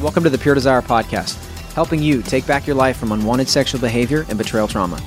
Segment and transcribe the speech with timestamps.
[0.00, 1.36] Welcome to the Pure Desire Podcast,
[1.74, 4.98] helping you take back your life from unwanted sexual behavior and betrayal trauma.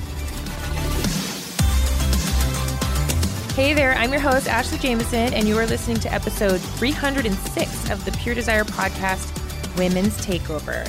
[3.54, 8.04] Hey there, I'm your host, Ashley Jameson, and you are listening to episode 306 of
[8.04, 9.36] the Pure Desire Podcast
[9.76, 10.86] Women's Takeover.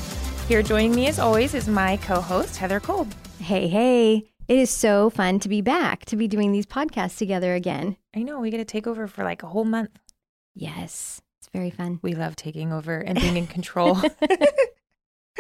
[0.48, 3.12] Here joining me as always is my co host, Heather Kolb.
[3.40, 4.30] Hey, hey.
[4.48, 7.98] It is so fun to be back, to be doing these podcasts together again.
[8.16, 9.98] I know, we get to take over for like a whole month.
[10.54, 11.25] Yes, it's
[11.56, 12.00] very fun.
[12.02, 13.98] We love taking over and being in control.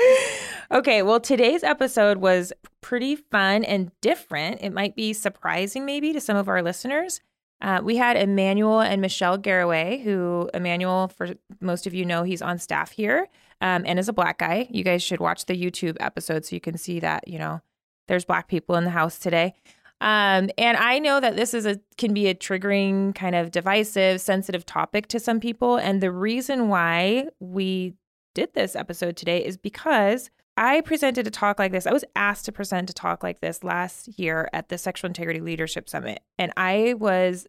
[0.71, 4.62] okay, well, today's episode was pretty fun and different.
[4.62, 7.20] It might be surprising, maybe, to some of our listeners.
[7.62, 12.41] Uh, we had Immanuel and Michelle Garraway, who Immanuel, for most of you know, he's
[12.41, 13.27] on staff here
[13.59, 14.68] um, and is a black guy.
[14.70, 17.62] You guys should watch the YouTube episode so you can see that, you know,
[18.07, 19.55] there's black people in the house today.
[20.02, 24.21] Um, and I know that this is a can be a triggering, kind of divisive,
[24.21, 25.77] sensitive topic to some people.
[25.77, 27.94] And the reason why we
[28.34, 31.88] did this episode today is because I presented a talk like this.
[31.88, 35.41] I was asked to present a talk like this last year at the Sexual Integrity
[35.41, 37.48] Leadership Summit, and I was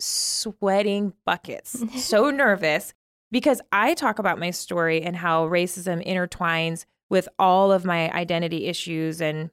[0.00, 2.94] sweating buckets, so nervous
[3.30, 8.66] because I talk about my story and how racism intertwines with all of my identity
[8.66, 9.50] issues and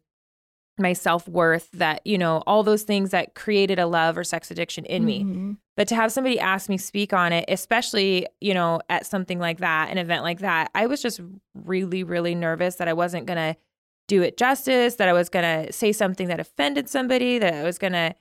[0.78, 4.86] my self-worth that you know all those things that created a love or sex addiction
[4.86, 5.23] in me.
[5.23, 5.52] Mm-hmm.
[5.75, 9.59] but to have somebody ask me speak on it especially you know at something like
[9.59, 11.20] that an event like that i was just
[11.53, 13.59] really really nervous that i wasn't going to
[14.08, 17.64] do it justice that i was going to say something that offended somebody that i
[17.64, 18.14] was going to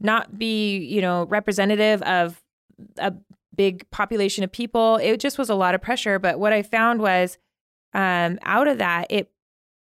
[0.00, 2.42] not be you know representative of
[2.98, 3.12] a
[3.56, 4.96] big population of people.
[4.96, 6.18] It just was a lot of pressure.
[6.18, 7.38] But what i found was
[7.94, 9.30] um, out of that it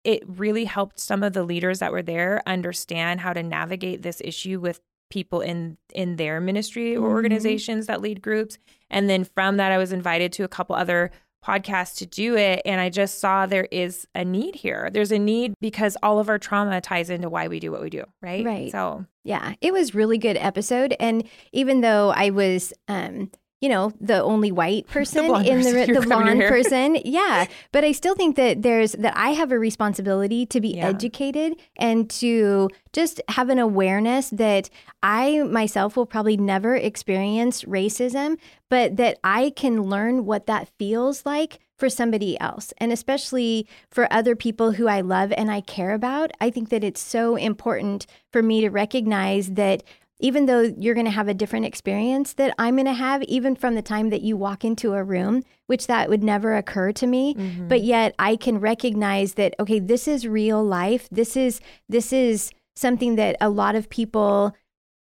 [0.05, 4.21] it really helped some of the leaders that were there understand how to navigate this
[4.23, 7.13] issue with people in in their ministry or mm-hmm.
[7.13, 8.57] organizations that lead groups
[8.89, 11.11] and then from that I was invited to a couple other
[11.45, 14.89] podcasts to do it and I just saw there is a need here.
[14.91, 17.91] There's a need because all of our trauma ties into why we do what we
[17.91, 18.43] do, right?
[18.43, 18.71] Right.
[18.71, 23.29] So, yeah, it was really good episode and even though I was um
[23.61, 26.97] you know, the only white person the in the, the blonde person.
[27.03, 27.45] Yeah.
[27.71, 30.87] But I still think that there's that I have a responsibility to be yeah.
[30.87, 34.69] educated and to just have an awareness that
[35.03, 38.37] I myself will probably never experience racism,
[38.69, 42.73] but that I can learn what that feels like for somebody else.
[42.77, 46.31] And especially for other people who I love and I care about.
[46.39, 49.83] I think that it's so important for me to recognize that
[50.19, 53.55] even though you're going to have a different experience that I'm going to have, even
[53.55, 57.07] from the time that you walk into a room, which that would never occur to
[57.07, 57.33] me.
[57.33, 57.67] Mm-hmm.
[57.67, 61.09] But yet I can recognize that, okay, this is real life.
[61.11, 61.59] This is,
[61.89, 64.55] this is something that a lot of people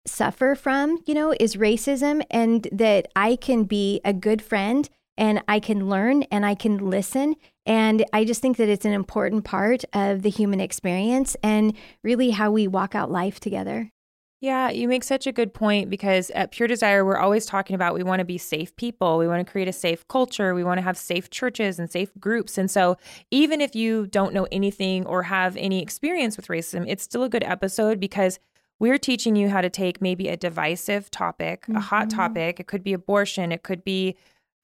[0.06, 5.42] suffer from, you know, is racism, and that I can be a good friend and
[5.46, 7.36] I can learn and I can listen.
[7.64, 12.30] And I just think that it's an important part of the human experience and really
[12.30, 13.92] how we walk out life together.
[14.44, 17.94] Yeah, you make such a good point because at Pure Desire, we're always talking about
[17.94, 19.16] we want to be safe people.
[19.16, 20.54] We want to create a safe culture.
[20.54, 22.58] We want to have safe churches and safe groups.
[22.58, 22.98] And so,
[23.30, 27.30] even if you don't know anything or have any experience with racism, it's still a
[27.30, 28.38] good episode because
[28.78, 31.76] we're teaching you how to take maybe a divisive topic, mm-hmm.
[31.76, 32.18] a hot mm-hmm.
[32.18, 32.60] topic.
[32.60, 34.14] It could be abortion, it could be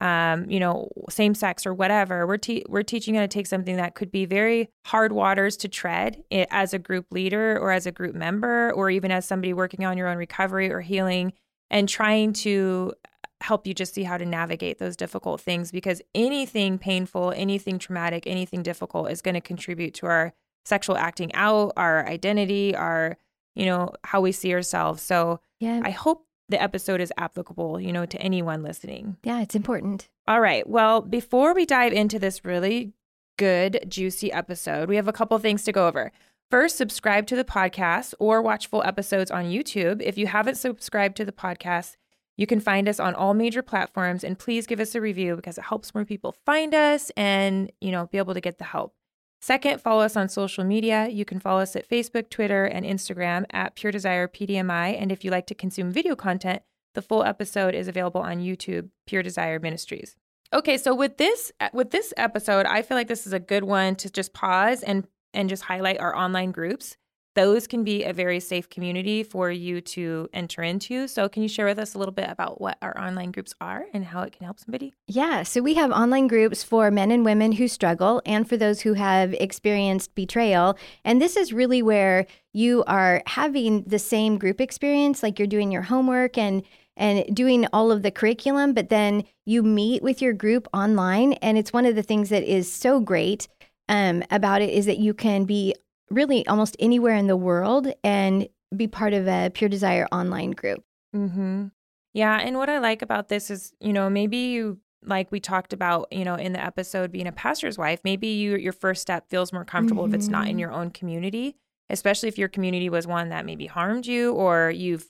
[0.01, 2.25] um, you know, same sex or whatever.
[2.25, 5.55] We're te- we're teaching you how to take something that could be very hard waters
[5.57, 9.53] to tread as a group leader or as a group member or even as somebody
[9.53, 11.33] working on your own recovery or healing
[11.69, 12.93] and trying to
[13.41, 18.25] help you just see how to navigate those difficult things because anything painful, anything traumatic,
[18.25, 20.33] anything difficult is going to contribute to our
[20.65, 23.17] sexual acting out, our identity, our
[23.53, 25.03] you know, how we see ourselves.
[25.03, 25.81] So yeah.
[25.83, 29.17] I hope the episode is applicable, you know, to anyone listening.
[29.23, 30.09] Yeah, it's important.
[30.27, 30.67] All right.
[30.67, 32.93] Well, before we dive into this really
[33.37, 36.11] good, juicy episode, we have a couple things to go over.
[36.51, 40.01] First, subscribe to the podcast or watch full episodes on YouTube.
[40.01, 41.95] If you haven't subscribed to the podcast,
[42.37, 45.57] you can find us on all major platforms and please give us a review because
[45.57, 48.93] it helps more people find us and, you know, be able to get the help.
[49.41, 51.07] Second, follow us on social media.
[51.07, 55.01] You can follow us at Facebook, Twitter, and Instagram at Pure Desire PDMI.
[55.01, 56.61] And if you like to consume video content,
[56.93, 60.15] the full episode is available on YouTube, Pure Desire Ministries.
[60.53, 63.95] Okay, so with this with this episode, I feel like this is a good one
[63.95, 66.97] to just pause and and just highlight our online groups
[67.35, 71.07] those can be a very safe community for you to enter into.
[71.07, 73.85] So, can you share with us a little bit about what our online groups are
[73.93, 74.93] and how it can help somebody?
[75.07, 78.81] Yeah, so we have online groups for men and women who struggle and for those
[78.81, 80.77] who have experienced betrayal.
[81.05, 85.71] And this is really where you are having the same group experience, like you're doing
[85.71, 86.63] your homework and
[86.97, 91.33] and doing all of the curriculum, but then you meet with your group online.
[91.33, 93.47] And it's one of the things that is so great
[93.89, 95.73] um, about it is that you can be
[96.11, 100.83] really almost anywhere in the world and be part of a Pure Desire online group.
[101.15, 101.67] Mm-hmm.
[102.13, 102.39] Yeah.
[102.39, 106.07] And what I like about this is, you know, maybe you like we talked about,
[106.11, 109.51] you know, in the episode being a pastor's wife, maybe you your first step feels
[109.53, 110.13] more comfortable mm-hmm.
[110.13, 110.59] if it's not in mm-hmm.
[110.59, 111.55] your own community,
[111.89, 115.09] especially if your community was one that maybe harmed you or you've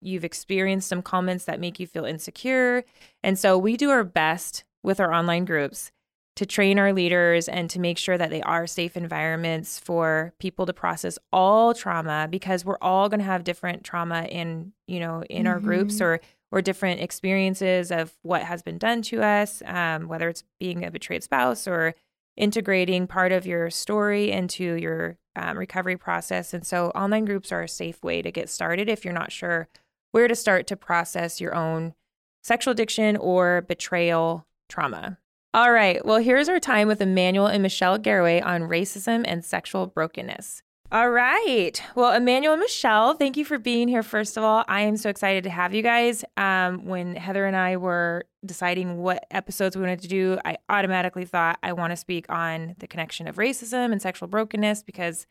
[0.00, 2.84] you've experienced some comments that make you feel insecure.
[3.22, 5.90] And so we do our best with our online groups
[6.36, 10.66] to train our leaders and to make sure that they are safe environments for people
[10.66, 15.22] to process all trauma because we're all going to have different trauma in, you know,
[15.30, 15.48] in mm-hmm.
[15.48, 16.04] our groups mm-hmm.
[16.04, 16.20] or
[16.52, 20.90] or different experiences of what has been done to us, um, whether it's being a
[20.92, 21.92] betrayed spouse or
[22.36, 26.54] integrating part of your story into your um, recovery process.
[26.54, 29.68] And so, online groups are a safe way to get started if you're not sure
[30.12, 31.94] where to start to process your own
[32.42, 35.18] sexual addiction or betrayal trauma.
[35.54, 39.86] All right, well, here's our time with Immanuel and Michelle Garraway on racism and sexual
[39.86, 40.62] brokenness.
[40.92, 41.82] All right.
[41.96, 44.04] Well, Immanuel and Michelle, thank you for being here.
[44.04, 46.24] First of all, I am so excited to have you guys.
[46.36, 51.24] Um, when Heather and I were deciding what episodes we wanted to do, I automatically
[51.24, 55.26] thought I want to speak on the connection of racism and sexual brokenness because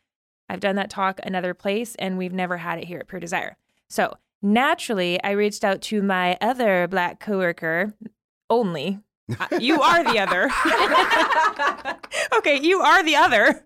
[0.49, 3.55] I've done that talk another place and we've never had it here at Pure Desire.
[3.89, 7.93] So naturally, I reached out to my other Black coworker,
[8.49, 8.99] only
[9.59, 10.49] you are the other.
[12.37, 13.65] okay, you are the other,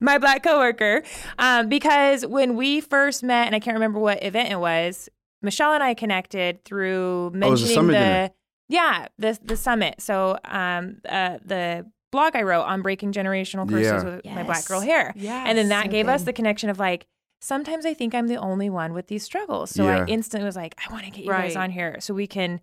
[0.00, 1.02] my black coworker.
[1.38, 5.08] Um, because when we first met, and I can't remember what event it was,
[5.42, 8.32] Michelle and I connected through mentioning oh, the, the
[8.68, 10.00] yeah the the summit.
[10.00, 14.04] So um, uh, the blog I wrote on breaking generational curses yeah.
[14.04, 14.34] with yes.
[14.34, 16.12] my black girl hair, yeah, and then that so gave good.
[16.12, 17.06] us the connection of like.
[17.44, 19.70] Sometimes I think I'm the only one with these struggles.
[19.70, 20.04] So yeah.
[20.04, 21.48] I instantly was like, I want to get you right.
[21.48, 22.60] guys on here so we can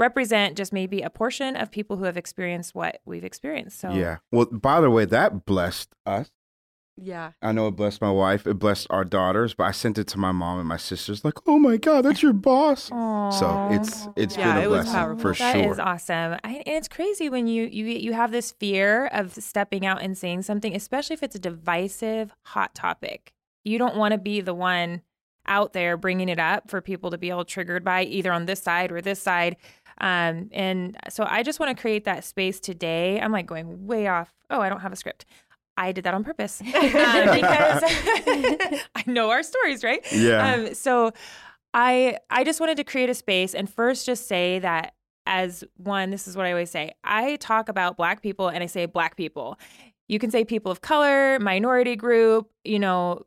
[0.00, 3.78] represent just maybe a portion of people who have experienced what we've experienced.
[3.78, 4.16] So yeah.
[4.32, 6.30] Well, by the way, that blessed us.
[7.02, 7.32] Yeah.
[7.40, 8.46] I know it blessed my wife.
[8.46, 11.24] It blessed our daughters, but I sent it to my mom and my sisters.
[11.24, 12.90] Like, oh my god, that's your boss.
[12.90, 13.32] Aww.
[13.32, 15.62] So it's it's yeah, been a it blessing for that sure.
[15.62, 16.38] That is awesome.
[16.44, 20.16] I, and it's crazy when you you you have this fear of stepping out and
[20.16, 23.32] saying something, especially if it's a divisive, hot topic.
[23.64, 25.02] You don't want to be the one
[25.46, 28.62] out there bringing it up for people to be all triggered by either on this
[28.62, 29.56] side or this side.
[30.00, 33.20] Um, and so I just want to create that space today.
[33.20, 34.32] I'm like going way off.
[34.48, 35.26] Oh, I don't have a script.
[35.76, 37.82] I did that on purpose um, because
[38.94, 40.04] I know our stories, right?
[40.12, 40.54] Yeah.
[40.54, 41.12] Um, so
[41.72, 44.94] I I just wanted to create a space and first just say that
[45.26, 46.94] as one, this is what I always say.
[47.04, 49.58] I talk about black people and I say black people.
[50.08, 53.22] You can say people of color, minority group, you know,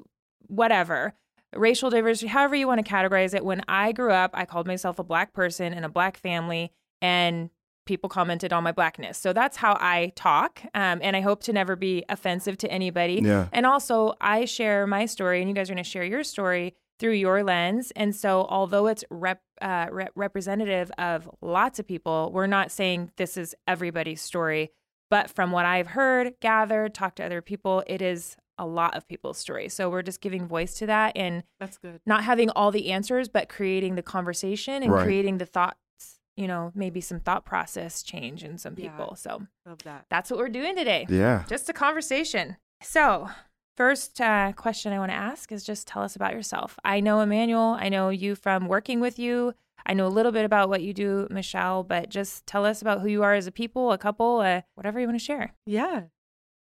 [0.48, 1.14] whatever
[1.56, 3.46] racial diversity, however you want to categorize it.
[3.46, 6.72] When I grew up, I called myself a black person in a black family,
[7.02, 7.50] and
[7.86, 9.18] people commented on my blackness.
[9.18, 10.62] So that's how I talk.
[10.74, 13.20] Um, and I hope to never be offensive to anybody.
[13.22, 13.48] Yeah.
[13.52, 16.76] And also, I share my story, and you guys are going to share your story
[17.00, 17.92] through your lens.
[17.96, 23.36] And so, although it's rep, uh, representative of lots of people, we're not saying this
[23.38, 24.72] is everybody's story.
[25.10, 29.08] But from what I've heard, gathered, talked to other people, it is a lot of
[29.08, 29.74] people's stories.
[29.74, 32.00] So we're just giving voice to that and that's good.
[32.06, 35.04] Not having all the answers, but creating the conversation and right.
[35.04, 35.78] creating the thoughts,
[36.36, 39.10] you know, maybe some thought process change in some people.
[39.12, 40.06] Yeah, so love that.
[40.10, 41.06] That's what we're doing today.
[41.10, 41.44] Yeah.
[41.48, 42.58] Just a conversation.
[42.82, 43.30] So
[43.76, 46.78] first uh, question I want to ask is just tell us about yourself.
[46.84, 47.78] I know Immanuel.
[47.80, 49.54] I know you from working with you.
[49.86, 53.02] I know a little bit about what you do, Michelle, but just tell us about
[53.02, 55.54] who you are as a people, a couple, uh, whatever you want to share.
[55.66, 56.04] Yeah.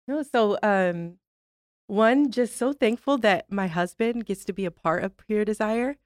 [0.08, 1.18] No, so um,
[1.88, 5.98] one, just so thankful that my husband gets to be a part of Pure Desire.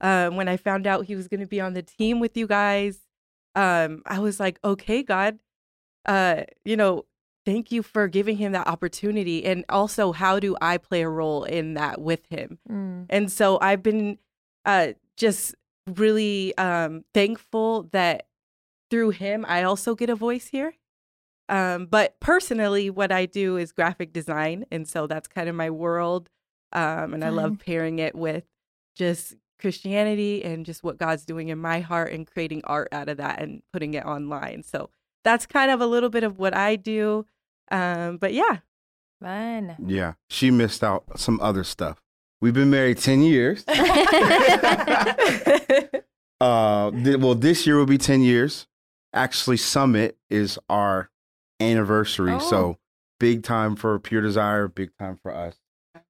[0.00, 2.46] Um, when I found out he was going to be on the team with you
[2.46, 3.00] guys,
[3.54, 5.38] um, I was like, okay, God,
[6.06, 7.04] uh, you know,
[7.44, 9.44] thank you for giving him that opportunity.
[9.44, 12.58] And also, how do I play a role in that with him?
[12.70, 13.06] Mm.
[13.10, 14.18] And so I've been
[14.64, 15.54] uh, just
[15.86, 18.26] really um, thankful that
[18.90, 20.74] through him, I also get a voice here.
[21.48, 24.66] Um, but personally, what I do is graphic design.
[24.70, 26.28] And so that's kind of my world.
[26.72, 28.44] Um, and I love pairing it with
[28.94, 33.16] just Christianity and just what God's doing in my heart and creating art out of
[33.16, 34.62] that and putting it online.
[34.62, 34.90] So
[35.24, 37.24] that's kind of a little bit of what I do.
[37.70, 38.58] Um, but yeah.
[39.22, 39.76] Fun.
[39.84, 40.14] Yeah.
[40.28, 42.02] She missed out some other stuff.
[42.40, 43.64] We've been married 10 years.
[46.40, 48.66] uh, th- well, this year will be 10 years.
[49.12, 51.10] Actually, Summit is our
[51.60, 52.32] anniversary.
[52.32, 52.38] Oh.
[52.38, 52.78] So
[53.20, 55.56] big time for Pure Desire, big time for us.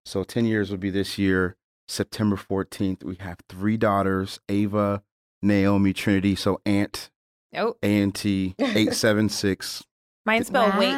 [0.04, 3.04] So 10 years will be this year, September 14th.
[3.04, 5.02] We have three daughters Ava,
[5.42, 6.34] Naomi Trinity.
[6.34, 7.10] So Ant,
[7.54, 9.82] Oh, A N T eight seven six.
[10.26, 10.92] mine's spelled wake.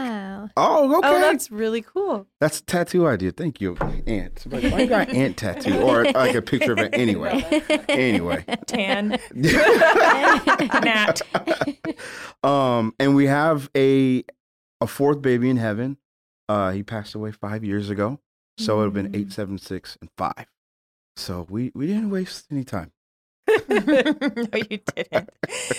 [0.57, 1.09] Oh, okay.
[1.09, 2.27] Oh, that's really cool.
[2.41, 3.31] That's a tattoo idea.
[3.31, 3.77] Thank you,
[4.07, 4.45] Ant.
[4.51, 7.45] Like, why you got an ant tattoo or like a picture of it anyway?
[7.89, 9.17] Anyway, Tan.
[9.35, 11.21] Nat.
[12.43, 14.25] um, and we have a
[14.81, 15.97] a fourth baby in heaven.
[16.49, 18.19] Uh, he passed away five years ago,
[18.59, 20.47] so it would have been eight, seven, six, and five.
[21.17, 22.93] So we we didn't waste any time.
[23.69, 23.87] no,
[24.55, 25.31] you didn't.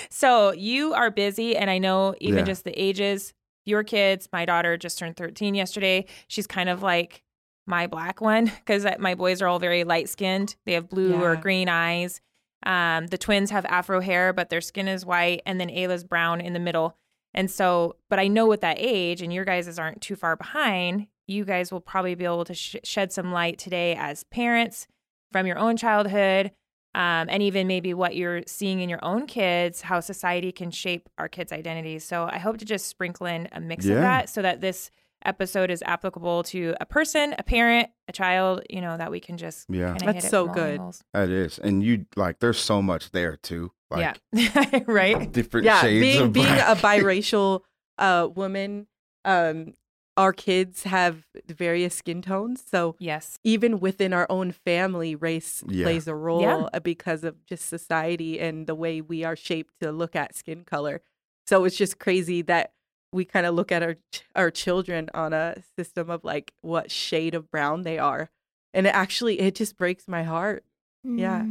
[0.10, 2.46] So you are busy, and I know even Yeah.
[2.46, 3.34] just the ages,
[3.65, 6.05] your kids, my daughter just turned 13 yesterday.
[6.27, 7.24] She's kind of like
[7.67, 10.55] my black one because my boys are all very light skinned.
[10.65, 12.20] They have blue or green eyes.
[12.65, 16.41] Um, the twins have afro hair, but their skin is white, and then Ayla's brown
[16.41, 16.98] in the middle.
[17.33, 21.07] And so, but I know with that age, and your guys' aren't too far behind,
[21.27, 24.88] you guys will probably be able to sh- shed some light today as parents
[25.31, 26.51] from your own childhood,
[26.93, 31.07] um, and even maybe what you're seeing in your own kids, how society can shape
[31.17, 32.03] our kids' identities.
[32.03, 34.91] So I hope to just sprinkle in a mix of that so that this
[35.23, 39.38] episode is applicable to a person, a parent, a child, you know, that we can
[39.38, 40.79] just Yeah, That's hit it so good.
[40.79, 41.01] angles.
[41.13, 41.59] that is.
[41.59, 43.71] And you like, there's so much there too.
[43.91, 44.79] Like yeah.
[44.88, 45.31] right.
[45.31, 46.77] different yeah, shades being of being black.
[46.77, 47.62] a biracial
[47.98, 48.88] uh, woman,
[49.25, 49.74] um,
[50.17, 52.63] our kids have various skin tones.
[52.69, 53.38] So Yes.
[53.43, 55.86] even within our own family, race Yeah.
[55.86, 56.67] plays a role Yeah.
[56.74, 60.63] uh, because of just society and the way we are shaped to look at skin
[60.63, 61.01] color.
[61.48, 62.71] So it's just crazy that
[63.13, 66.89] we kind of look at our ch- our children on a system of like what
[66.91, 68.29] shade of brown they are,
[68.74, 70.63] and it actually it just breaks my heart.
[71.05, 71.19] Mm.
[71.19, 71.45] Yeah,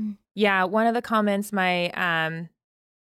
[0.64, 2.49] one of the comments my um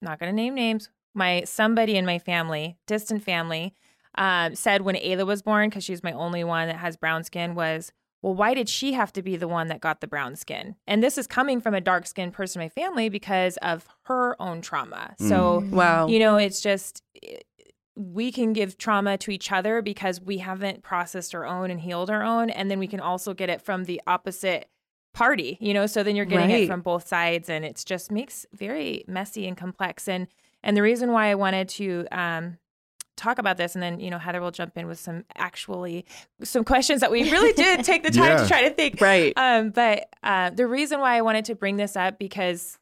[0.03, 3.75] not going to name names, my somebody in my family, distant family,
[4.17, 7.55] um said when Ayla was born cuz she's my only one that has brown skin
[7.55, 7.93] was,
[8.23, 11.03] "Well, why did she have to be the one that got the brown skin?" And
[11.03, 15.15] this is coming from a dark-skinned person in my family because of her own trauma.
[15.19, 16.09] So, Wow.
[16.09, 17.39] you know, it's just eh,
[17.97, 22.11] we can give trauma to each other because we haven't processed our own and healed
[22.11, 24.69] our own and then we can also get it from the opposite
[25.17, 26.65] party you know so then you're getting Right.
[26.65, 30.27] it from both sides and it just makes very messy and complex and
[30.63, 32.59] and the reason why i wanted to um
[33.17, 36.05] talk about this and then you know heather will jump in with some actually
[36.43, 38.43] some questions that we really did take the time Yeah.
[38.43, 39.33] to try to think right.
[39.39, 42.79] um, but uh, the reason why I wanted to bring this up because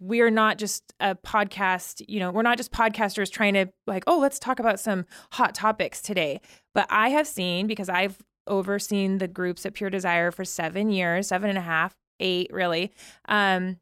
[0.00, 4.18] we're not just a podcast, you know, we're not just podcasters trying to like, oh,
[4.18, 6.40] let's talk about some hot topics today.
[6.74, 11.28] But I have seen because I've overseen the groups at Pure Desire for seven years,
[11.28, 12.92] seven and a half, eight really.
[13.28, 13.78] Um,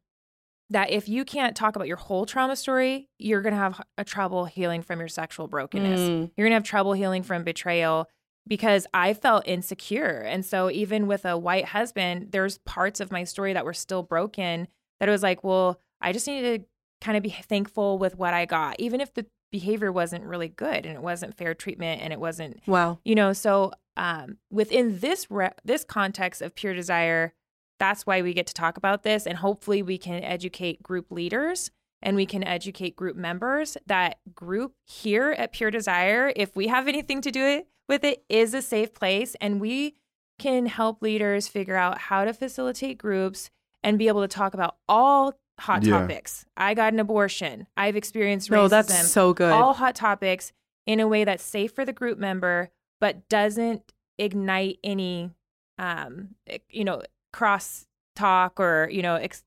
[0.71, 4.47] that if you can't talk about your whole trauma story, you're gonna have a trouble
[4.47, 6.30] healing from your sexual brokenness Mm.
[6.37, 8.09] you're gonna have trouble healing from betrayal
[8.47, 10.21] because I felt insecure.
[10.26, 14.02] And so even with a white husband, there's parts of my story that were still
[14.02, 14.68] broken
[15.00, 16.64] that it was like, well, I just need to
[17.00, 20.85] kind of be thankful with what I got, even if the behavior wasn't really good
[20.87, 22.99] and it wasn't fair treatment and it wasn't, Wow.
[23.04, 27.32] you know, so um, within this re- this context of pure desire,
[27.78, 31.70] that's why we get to talk about this and hopefully we can educate group leaders
[32.02, 36.86] and we can educate group members that group here at Pure Desire, if we have
[36.86, 39.94] anything to do it with it, is a safe place and we
[40.38, 43.50] can help leaders figure out how to facilitate groups
[43.82, 46.00] and be able to talk about all hot Yeah.
[46.00, 46.44] topics.
[46.56, 47.66] I got an abortion.
[47.76, 49.52] I've experienced racism No, that's so good.
[49.52, 50.52] all hot topics
[50.86, 52.70] in a way that's safe for the group member
[53.00, 53.82] but doesn't
[54.18, 55.30] ignite any
[55.78, 56.28] um
[56.68, 59.42] you know cross talk or you know ex-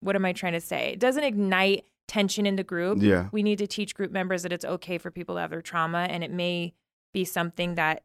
[0.00, 3.28] what am i trying to say it doesn't ignite tension in the group Yeah.
[3.32, 6.06] we need to teach group members that it's okay for people to have their trauma
[6.10, 6.74] and it may
[7.12, 8.02] be something that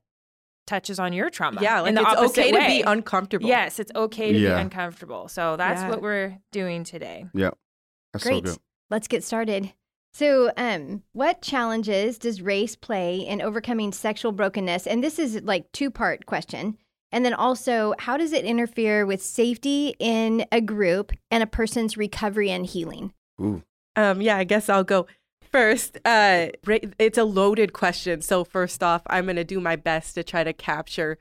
[0.67, 3.47] touches on your trauma yeah, like in the it's opposite okay to be uncomfortable.
[3.47, 4.55] yes it's okay to Yeah.
[4.55, 5.89] be uncomfortable so that's Yeah.
[5.89, 8.43] what we're doing today That's so Great.
[8.43, 8.57] good.
[8.91, 9.71] Let's get started.
[10.12, 14.88] So, um, what challenges does race play in overcoming sexual brokenness?
[14.88, 16.78] And this is like two part question.
[17.12, 21.98] And then also, how does it interfere with safety in a group and a person's
[21.98, 23.13] recovery and healing?
[23.42, 23.63] Ooh.
[23.96, 25.08] Um, yeah, I guess I'll go
[25.51, 25.98] first.
[26.06, 28.22] Uh, it's a loaded question.
[28.22, 31.18] So first off, I'm going to do my best to try to capture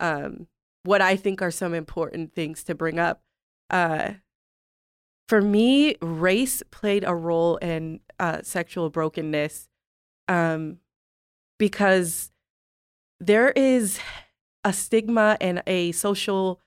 [0.00, 0.46] um,
[0.84, 3.22] what I think are some important things to bring up.
[3.68, 4.14] Uh,
[5.28, 9.68] for me, race played a role in uh, sexual brokenness
[10.28, 10.78] um,
[11.58, 12.30] because
[13.18, 13.98] there is
[14.64, 16.60] a stigma and a social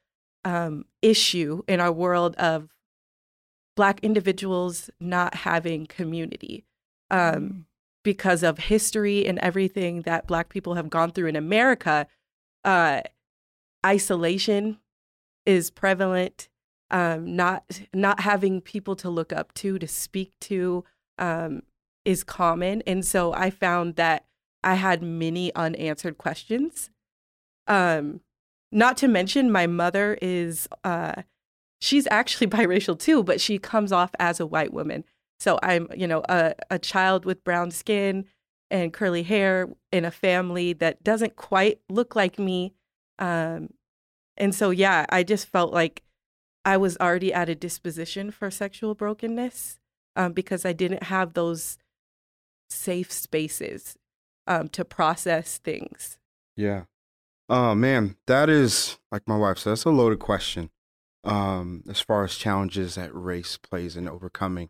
[0.46, 2.70] um, issue in our world of
[3.76, 6.66] Black individuals not having community
[7.10, 7.66] um,
[8.04, 12.08] because of history and everything that Black people have gone through in America.
[12.66, 13.02] Uh,
[13.86, 14.80] isolation
[15.46, 16.50] is prevalent.
[16.92, 20.84] Um, not not having people to look up to to speak to
[21.18, 21.64] um,
[22.06, 22.82] is common.
[22.88, 24.26] And so i found that
[24.64, 26.90] i had many unanswered questions.
[27.68, 28.22] Um,
[28.72, 31.24] not to mention my mother is uh,
[31.80, 35.04] she's actually biracial too but she comes off as a white woman.
[35.40, 38.26] So i'm you know a, a child with brown skin
[38.72, 42.74] and curly hair in a family that doesn't quite look like me.
[43.20, 43.70] Um,
[44.38, 46.02] and so yeah i just felt like
[46.66, 49.80] I was already at a disposition for sexual brokenness
[50.16, 51.78] um, because I didn't have those
[52.70, 53.98] safe spaces
[54.48, 56.18] um, to process things.
[56.56, 56.84] Yeah.
[57.48, 59.72] Oh man, that is like my wife said.
[59.72, 60.70] That's a loaded question.
[61.24, 64.70] Um, as far as challenges that race plays in overcoming,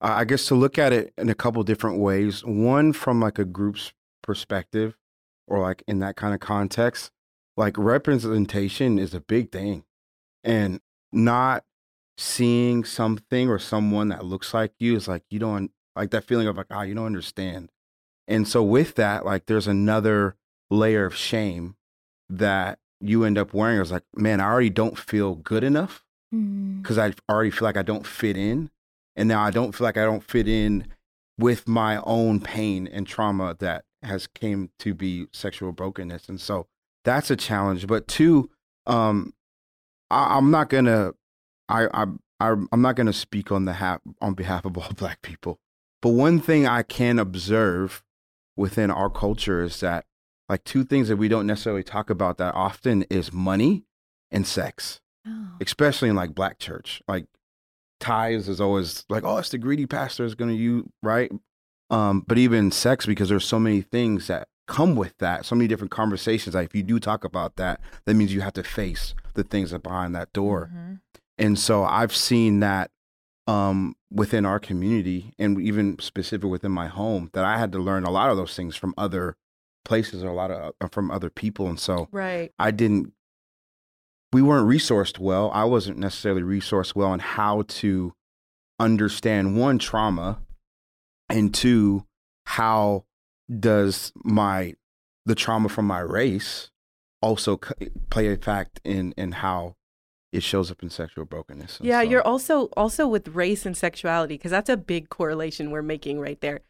[0.00, 2.44] I guess to look at it in a couple different ways.
[2.44, 4.96] One from like a group's perspective,
[5.46, 7.10] or like in that kind of context,
[7.56, 9.84] like representation is a big thing,
[10.44, 10.80] and
[11.12, 11.64] not
[12.16, 16.46] seeing something or someone that looks like you is like you don't like that feeling
[16.46, 17.70] of like ah oh, you don't understand.
[18.28, 20.36] And so with that like there's another
[20.70, 21.76] layer of shame
[22.28, 23.80] that you end up wearing.
[23.80, 27.14] It's like man i already don't feel good enough because mm.
[27.28, 28.70] i already feel like i don't fit in
[29.16, 30.86] and now i don't feel like i don't fit in
[31.40, 36.28] with my own pain and trauma that has came to be sexual brokenness.
[36.28, 36.66] And so
[37.04, 37.86] that's a challenge.
[37.86, 38.50] But two
[38.86, 39.32] um
[40.10, 41.12] I, am not gonna
[41.68, 42.06] I I
[42.40, 45.58] I'm not gonna speak on the ha- on behalf of all black people.
[46.02, 48.02] But one thing I can observe
[48.56, 50.06] within our culture is that
[50.48, 53.84] like two things that we don't necessarily talk about that often is money
[54.30, 55.00] and sex.
[55.26, 55.48] Oh.
[55.60, 57.02] Especially in like black church.
[57.06, 57.26] Like
[58.00, 61.30] tithes is always like, oh, it's the greedy pastor is gonna you right?
[61.90, 65.66] Um, but even sex, because there's so many things that come with that, so many
[65.66, 66.54] different conversations.
[66.54, 69.70] Like if you do talk about that, that means you have to face the things
[69.70, 70.70] that behind that door.
[70.72, 70.94] Mm-hmm.
[71.38, 72.90] And so I've seen that
[73.46, 78.04] um, within our community and even specific within my home that I had to learn
[78.04, 79.36] a lot of those things from other
[79.84, 81.66] places or a lot of uh, from other people.
[81.68, 82.52] And so right.
[82.58, 83.12] I didn't
[84.32, 85.50] we weren't resourced well.
[85.52, 88.12] I wasn't necessarily resourced well on how to
[88.78, 90.38] understand one trauma
[91.28, 92.06] and two
[92.46, 93.04] how
[93.58, 94.74] does my
[95.26, 96.70] the trauma from my race
[97.22, 97.58] also
[98.10, 99.76] play a fact in in how
[100.32, 101.78] it shows up in sexual brokenness.
[101.82, 102.08] yeah, so.
[102.08, 106.40] you're also also with race and sexuality because that's a big correlation we're making right
[106.40, 106.60] there.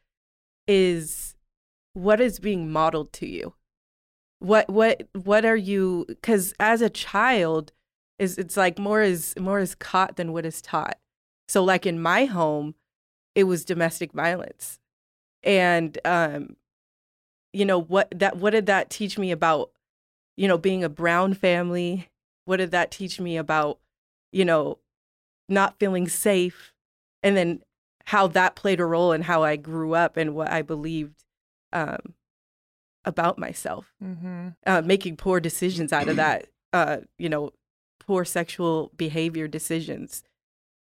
[0.66, 1.34] Is
[1.92, 3.54] what is being modeled to you?
[4.38, 6.06] What what what are you?
[6.08, 7.72] Because as a child,
[8.18, 10.98] is it's like more is more is caught than what is taught.
[11.48, 12.74] So like in my home,
[13.34, 14.78] it was domestic violence,
[15.42, 16.56] and um,
[17.52, 19.70] you know what that what did that teach me about
[20.40, 22.08] you know, being a brown family,
[22.46, 23.78] what did that teach me about,
[24.32, 24.78] you know,
[25.50, 26.72] not feeling safe?
[27.22, 27.62] And then
[28.06, 31.24] how that played a role in how I grew up and what I believed
[31.74, 32.14] um,
[33.04, 33.92] about myself.
[34.02, 34.48] Mm-hmm.
[34.66, 37.50] Uh, making poor decisions out of that, uh, you know,
[37.98, 40.22] poor sexual behavior decisions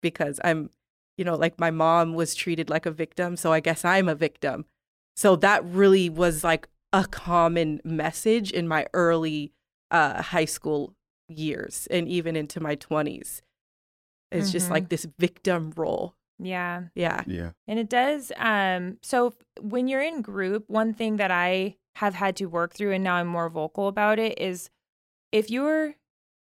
[0.00, 0.70] because I'm,
[1.16, 3.36] you know, like my mom was treated like a victim.
[3.36, 4.66] So I guess I'm a victim.
[5.16, 9.52] So that really was like a common message in my early
[9.90, 10.94] uh, high school
[11.28, 13.42] years and even into my 20s.
[14.30, 14.52] It's mm-hmm.
[14.52, 14.88] just like mm-hmm.
[14.88, 16.14] this victim role.
[16.38, 16.84] Yeah.
[16.94, 17.24] Yeah.
[17.26, 17.50] Yeah.
[17.66, 22.36] And it does um so when you're in group, one thing that I have had
[22.36, 24.70] to work through and now I'm more vocal about it is
[25.32, 25.94] if you're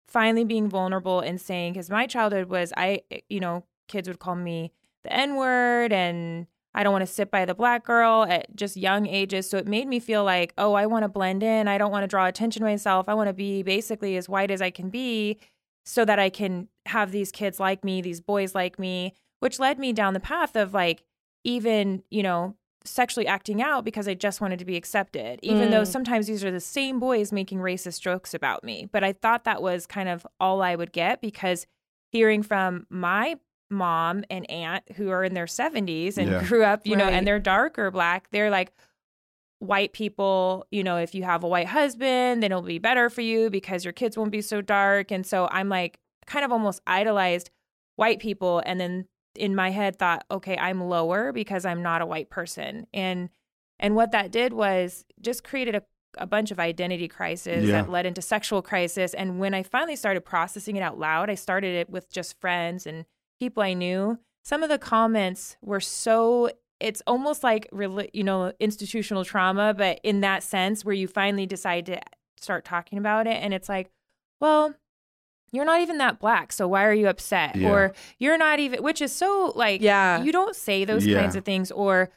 [0.09, 4.37] finally being vulnerable and saying cuz my childhood was I you know, kids would call
[4.37, 4.73] me
[5.05, 9.07] the N-word and I don't want to sit by the black girl at just young
[9.07, 9.49] ages.
[9.49, 11.69] So it made me feel like, oh, I want to blend in.
[11.69, 13.09] I don't want to draw attention to myself.
[13.09, 15.39] I want to be basically as white as I can be
[15.85, 19.79] so that I can have these kids like me, these boys like me, which led
[19.79, 21.05] me down the path of like
[21.45, 25.71] even, you know, sexually acting out because I just wanted to be accepted, even mm.
[25.71, 28.89] though sometimes these are the same boys making racist jokes about me.
[28.91, 31.67] But I thought that was kind of all I would get because
[32.11, 33.37] hearing from my
[33.73, 36.45] mom and aunt who are in their 70s and yeah.
[36.45, 37.05] grew up, you right.
[37.05, 38.73] know, and they're dark or black, they're like,
[39.63, 43.21] white people, you know, if you have a white husband, then it'll be better for
[43.21, 45.13] you because your kids won't be so dark.
[45.13, 47.51] And so I'm like, kind of almost idolized
[47.95, 48.61] white people.
[48.67, 49.07] And then
[49.37, 52.89] in my head thought, okay, I'm lower because I'm not a white person.
[52.93, 53.31] And
[53.79, 55.83] and what that did was just created a,
[56.17, 57.83] a bunch of identity crisis yeah.
[57.83, 59.15] that led into sexual crisis.
[59.15, 62.87] And when I finally started processing it out loud, I started it with just friends
[62.87, 63.05] and
[63.43, 67.69] people I knew, some of the comments were so it's almost like
[68.13, 72.01] you know institutional trauma but in that sense where you finally decide to
[72.39, 73.91] start talking about it and it's like
[74.41, 74.75] well
[75.55, 77.57] you're not even that black, so why are you upset?
[77.57, 77.69] Yeah.
[77.71, 80.23] Or you're not even, which is so like, Yeah.
[80.23, 81.21] you don't say those Yeah.
[81.21, 81.71] kinds of things.
[81.71, 82.09] Or,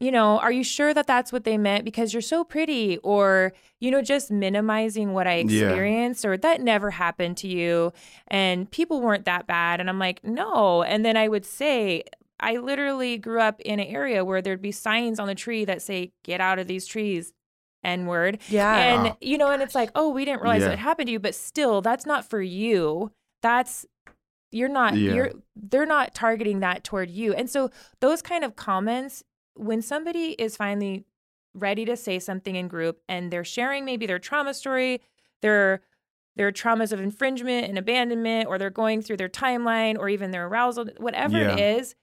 [0.00, 2.96] you know, are you sure that that's what they meant because you're so pretty?
[2.98, 5.66] Or, you know, just minimizing what I Yeah.
[5.68, 7.92] experienced or that never happened to you.
[8.28, 9.78] And people weren't that bad.
[9.78, 10.82] And I'm like, no.
[10.82, 12.04] And then I would say,
[12.40, 15.82] I literally grew up in an area where there'd be signs on the tree that
[15.82, 17.34] say, get out of these trees,
[17.84, 18.38] N word.
[18.48, 18.74] Yeah.
[18.74, 20.70] And Oh, you know, and it's like, oh, we didn't realize Yeah.
[20.70, 23.12] it happened to you, but still, that's not for you.
[23.42, 23.84] That's
[24.52, 25.12] you're not Yeah.
[25.14, 27.32] you're they're not targeting that toward you.
[27.34, 29.22] And so those kind of comments,
[29.54, 31.04] when somebody is finally
[31.54, 35.00] ready to say something in group and they're sharing maybe their trauma story,
[35.42, 35.82] their
[36.36, 40.46] their traumas of infringement and abandonment, or they're going through their timeline or even their
[40.46, 41.76] arousal, whatever it Yeah.
[41.76, 41.94] is,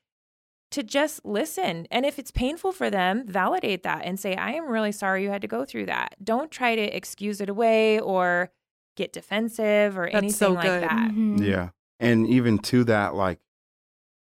[0.71, 1.87] to just listen.
[1.89, 5.29] And if it's painful for them, validate that and say, I am really sorry you
[5.29, 6.15] had to go through that.
[6.21, 8.51] Don't try to excuse it away or
[8.97, 10.83] get defensive or That's anything so like good.
[10.83, 11.11] that.
[11.11, 11.41] Mhm.
[11.47, 11.69] Yeah.
[12.01, 13.39] And even to that, like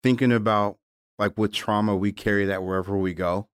[0.02, 0.78] thinking about
[1.20, 3.46] like with trauma, we carry that wherever we go.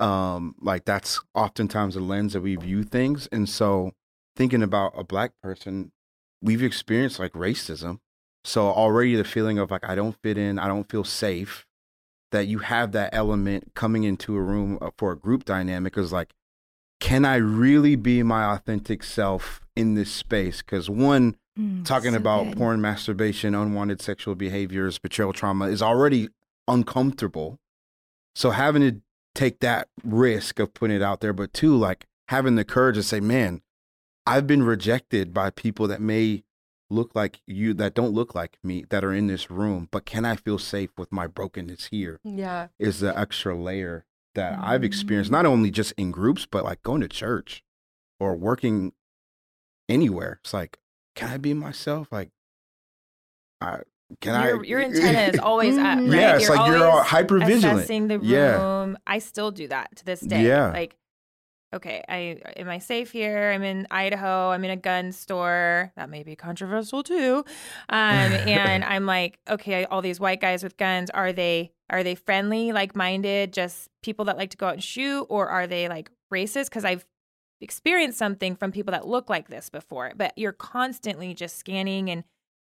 [0.00, 3.28] Um, like that's oftentimes the lens that we view things.
[3.30, 3.92] And so
[4.36, 5.92] thinking about a black person,
[6.40, 7.98] we've experienced like racism.
[8.44, 11.66] So already the feeling of like I don't fit in, I don't feel safe,
[12.32, 16.12] that you have that element coming into a room uh, for a group dynamic is
[16.12, 16.32] like,
[17.00, 20.62] can I really be my authentic self in this space?
[20.62, 22.56] Because one, Mm, talking so about good.
[22.56, 26.28] porn, masturbation, unwanted sexual behaviors, betrayal trauma is already
[26.68, 27.58] uncomfortable.
[28.34, 29.00] So having to
[29.34, 33.02] take that risk of putting it out there, but two, like having the courage to
[33.02, 33.62] say, man,
[34.26, 36.44] I've been rejected by people that may
[36.90, 40.24] look like you, that don't look like me, that are in this room, but can
[40.24, 42.20] I feel safe with my brokenness here?
[42.24, 42.68] Yeah.
[42.78, 44.04] Is the extra layer
[44.34, 44.86] that I've Mm.
[44.86, 47.62] experienced, not only just in groups, but like going to church
[48.20, 48.92] or working
[49.88, 50.38] anywhere.
[50.44, 50.78] It's like,
[51.14, 52.08] can I be myself?
[52.12, 52.30] Like,
[53.60, 53.80] I
[54.20, 54.66] can your, I?
[54.66, 56.06] your antenna is always up, right?
[56.06, 57.78] Yeah, it's like you're all always hyper vigilant.
[57.80, 58.26] Assessing the room.
[58.26, 58.96] Yeah.
[59.06, 60.46] I still do that to this day.
[60.46, 60.70] Yeah.
[60.70, 60.96] Like,
[61.74, 63.52] okay, I am I safe here?
[63.52, 64.50] I'm in Idaho.
[64.50, 65.92] I'm in a gun store.
[65.96, 67.44] That may be controversial too.
[67.90, 72.14] Um, and I'm like, okay, all these white guys with guns, are they are they
[72.14, 75.88] friendly, like minded, just people that like to go out and shoot, or are they
[75.88, 76.66] like racist?
[76.66, 77.04] Because I've
[77.60, 80.12] experienced something from people that look like this before.
[80.16, 82.24] But you're constantly just scanning and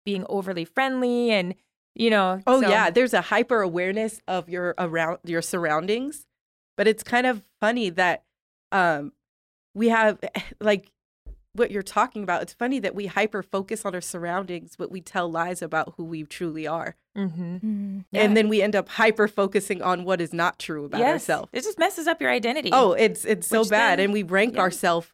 [0.07, 1.55] being overly friendly and
[1.95, 6.25] you know Oh so- yeah, there's a hyper awareness of your around your surroundings,
[6.79, 8.23] but it's kind of funny that
[8.73, 9.13] um
[9.75, 10.19] we have
[10.61, 10.91] like
[11.53, 12.43] what you're talking about.
[12.43, 16.05] It's funny that we hyper focus on our surroundings, but we tell lies about who
[16.05, 17.61] we truly are, Mhm.
[17.63, 18.05] Mm.
[18.13, 18.23] Yeah.
[18.25, 21.13] and then we end up hyper focusing on what is not true about Yes.
[21.13, 21.49] ourselves.
[21.55, 22.69] It just messes up your identity.
[22.75, 24.61] Oh, it's it's so Which bad, then- and we rank yeah.
[24.61, 25.09] ourselves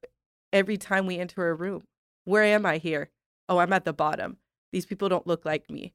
[0.52, 1.82] every time we enter a room.
[2.24, 3.08] Where am I here?
[3.48, 4.38] Oh, I'm at the bottom.
[4.72, 5.92] These people don't look like me.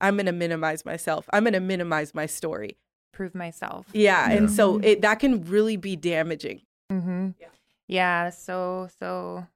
[0.00, 1.28] I'm gonna minimize myself.
[1.32, 2.78] I'm gonna minimize my story.
[3.12, 3.86] prove myself.
[3.92, 6.62] Yeah, and so it that can really be damaging.
[6.92, 7.30] Mm-hmm.
[7.40, 7.46] Yeah.
[7.88, 8.30] Yeah.
[8.30, 9.46] So so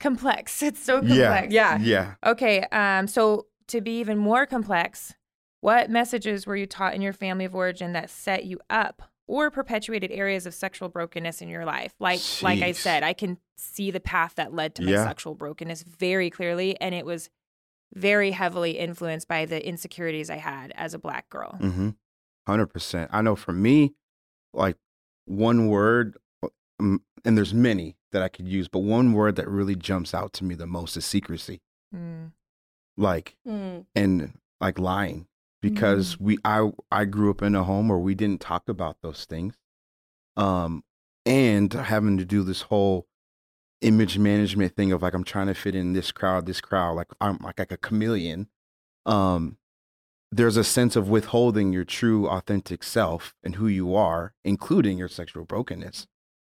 [0.00, 0.62] complex.
[0.68, 1.26] It's so Yeah.
[1.26, 1.52] complex.
[1.52, 1.78] Yeah.
[1.78, 2.14] yeah.
[2.24, 2.30] yeah.
[2.30, 2.60] Okay.
[2.72, 3.06] Um.
[3.06, 5.14] So to be even more complex,
[5.60, 9.50] what messages were you taught in your family of origin that set you up or
[9.50, 11.94] perpetuated areas of sexual brokenness in your life?
[12.00, 15.04] Like like I said, I can see the path that led to my Yeah.
[15.04, 17.30] sexual brokenness very clearly, and it was
[17.94, 21.58] very heavily influenced by the insecurities I had as a black girl.
[21.60, 21.90] Mm-hmm.
[22.46, 23.10] Hundred percent.
[23.12, 23.94] I know for me,
[24.52, 24.76] like
[25.26, 26.16] one word,
[26.80, 30.32] um, and there's many that I could use, but one word that really jumps out
[30.34, 31.60] to me the most is secrecy.
[31.94, 32.32] Mm.
[32.96, 33.36] Like
[33.94, 35.26] and like lying
[35.62, 39.24] because we I I grew up in a home where we didn't talk about those
[39.24, 39.54] things.
[40.36, 40.84] Um
[41.24, 43.06] and having to do this whole
[43.82, 47.08] image management thing of like I'm trying to fit in this crowd, this crowd, like
[47.20, 48.48] I'm like, like a chameleon.
[49.06, 49.58] Um
[50.34, 55.08] there's a sense of withholding your true authentic self and who you are, including your
[55.08, 56.06] sexual brokenness.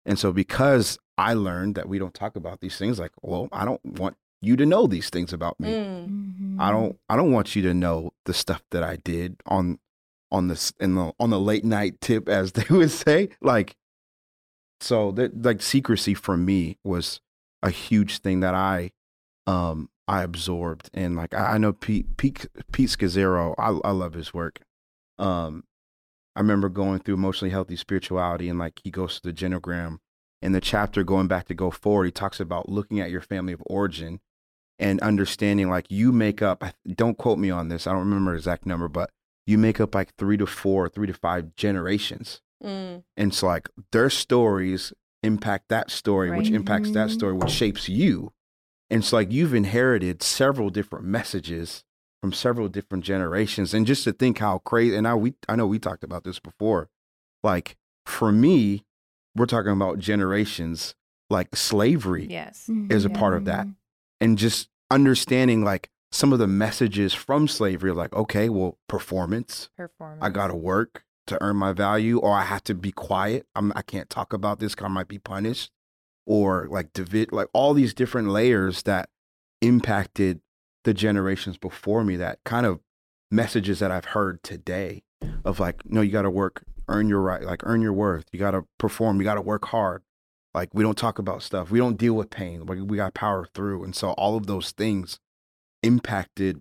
[0.04, 3.64] And so because I learned that we don't talk about these things, like, well, I
[3.64, 5.70] don't want you to know these things about me.
[5.72, 6.08] Mm.
[6.08, 6.60] Mhm.
[6.60, 9.78] I don't I don't want you to know the stuff that I did on
[10.30, 13.76] on this in the on the late night tip as they would say like
[14.82, 17.20] so that like secrecy for me was
[17.62, 18.90] a huge thing that I
[19.46, 24.14] um I absorbed and like I, I know Pete Pete Pete Scazzero I I love
[24.14, 24.60] his work.
[25.18, 25.64] Um
[26.34, 29.98] I remember going through emotionally healthy spirituality and like he goes to the genogram
[30.40, 33.52] in the chapter going back to go forward he talks about looking at your family
[33.52, 34.20] of origin
[34.78, 38.66] and understanding like you make up don't quote me on this i don't remember exact
[38.66, 39.10] number but
[39.46, 43.02] you make up like three to four three to five generations Mm.
[43.16, 48.32] and it's like their stories impact that story which impacts that story which shapes you
[48.90, 51.84] And it's like you've inherited several different messages
[52.20, 53.74] from several different generations.
[53.74, 56.38] And just to think how crazy, and I, we, I know we talked about this
[56.38, 56.88] before.
[57.42, 58.84] Like for me,
[59.34, 60.94] we're talking about generations
[61.30, 62.70] like slavery yes.
[62.90, 63.66] is a part of that.
[64.20, 69.70] And just understanding like some of the messages from slavery, like, okay, well, performance.
[69.76, 70.20] Performance.
[70.22, 73.46] I got to work to earn my value, or I have to be quiet.
[73.54, 75.70] I'm, I can't talk about this because I might be punished,
[76.26, 79.08] or like David, like all these different layers that
[79.60, 80.40] impacted
[80.84, 82.16] the generations before me.
[82.16, 82.80] That kind of
[83.30, 85.02] messages that I've heard today
[85.44, 88.26] of like, no, you got to work, earn your right, like earn your worth.
[88.32, 89.18] You got to perform.
[89.18, 90.02] You got to work hard.
[90.54, 91.70] Like we don't talk about stuff.
[91.70, 92.66] We don't deal with pain.
[92.66, 93.84] Like we got power through.
[93.84, 95.18] And so all of those things
[95.82, 96.60] impacted,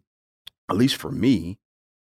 [0.69, 1.57] at least for me,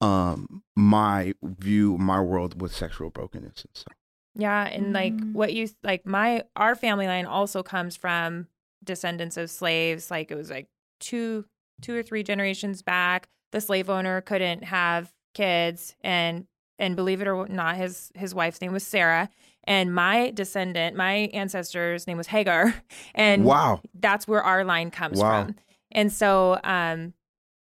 [0.01, 3.65] um, my view, my world with sexual brokenness.
[3.65, 3.93] And stuff
[4.35, 5.33] yeah, and like Mm.
[5.33, 8.47] what you like my our family line also comes from
[8.83, 10.09] descendants of slaves.
[10.09, 10.67] Like it was like
[10.99, 11.45] two
[11.81, 13.27] two or three generations back.
[13.51, 16.45] The slave owner couldn't have kids and
[16.77, 19.29] and believe it or not his his wife's name was Sarah
[19.65, 22.73] and my descendant, my ancestor's name was Hagar
[23.15, 23.81] and wow.
[23.93, 25.45] that's where our line comes Wow.
[25.45, 25.55] from.
[25.91, 27.13] And so um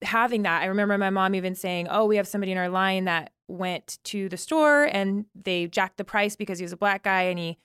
[0.02, 3.04] having that, I remember my mom even saying, "Oh, we have somebody in our line
[3.04, 7.02] that went to the store and they jacked the price because he was a black
[7.02, 7.58] guy and he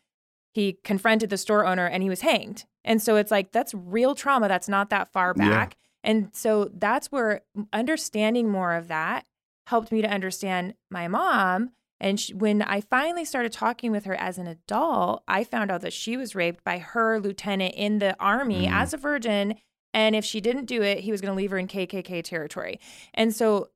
[0.53, 4.15] he confronted the store owner and he was hanged." And so it's like that's real
[4.15, 5.49] trauma that's not that far Yeah.
[5.49, 5.77] back.
[6.03, 7.41] And so that's where
[7.73, 9.25] understanding more of that
[9.67, 11.71] helped me to understand my mom.
[11.99, 15.81] And sh when I finally started talking with her as an adult, I found out
[15.81, 18.71] that she was raped by her lieutenant in the army Mm.
[18.71, 19.55] as a virgin.
[19.95, 22.79] And if she didn't do it, he was going to leave her in KKK territory.
[23.13, 23.69] And so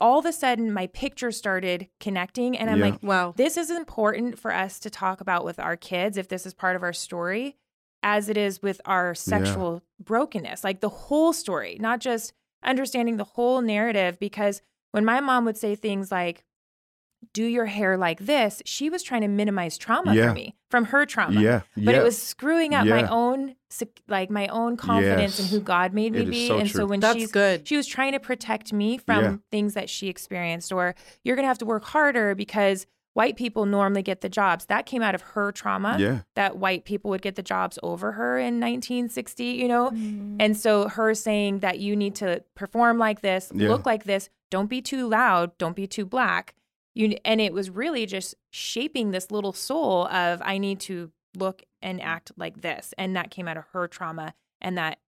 [0.00, 2.58] all of a sudden, my picture started connecting.
[2.58, 2.84] And I'm Yeah.
[2.86, 3.34] like, Wow.
[3.36, 6.74] this is important for us to talk about with our kids if this is part
[6.76, 7.56] of our story
[8.02, 12.32] as it is with our sexual brokenness like the whole story not just
[12.64, 16.42] understanding the whole narrative because when my mom would say things like
[17.32, 20.28] do your hair like this she was trying to minimize trauma Yeah.
[20.28, 21.60] for me from her trauma Yeah.
[21.76, 22.00] but yeah.
[22.00, 23.54] it was screwing up my own
[24.08, 26.78] like my own confidence in who God made me It is be so and true.
[26.80, 27.68] so when That's she's good.
[27.68, 29.36] she was trying to protect me from Yeah.
[29.50, 33.66] things that she experienced or you're going to have to work harder because white people
[33.66, 36.20] normally get the jobs that came out of her trauma yeah.
[36.36, 40.36] that white people would get the jobs over her in 1960 you know Mm-hmm.
[40.40, 43.68] and so her saying that you need to perform like this Yeah.
[43.68, 46.54] look like this don't be too loud don't be too black
[47.00, 51.62] you and it was really just shaping this little soul of i need to look
[51.82, 54.98] and act like this and that came out of her trauma and that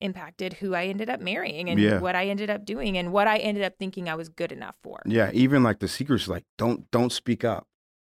[0.00, 1.98] impacted who i ended up marrying and Yeah.
[2.00, 4.76] what i ended up doing and what i ended up thinking i was good enough
[4.82, 5.30] for Yeah.
[5.34, 7.66] Even like the secrets, like don't don't speak up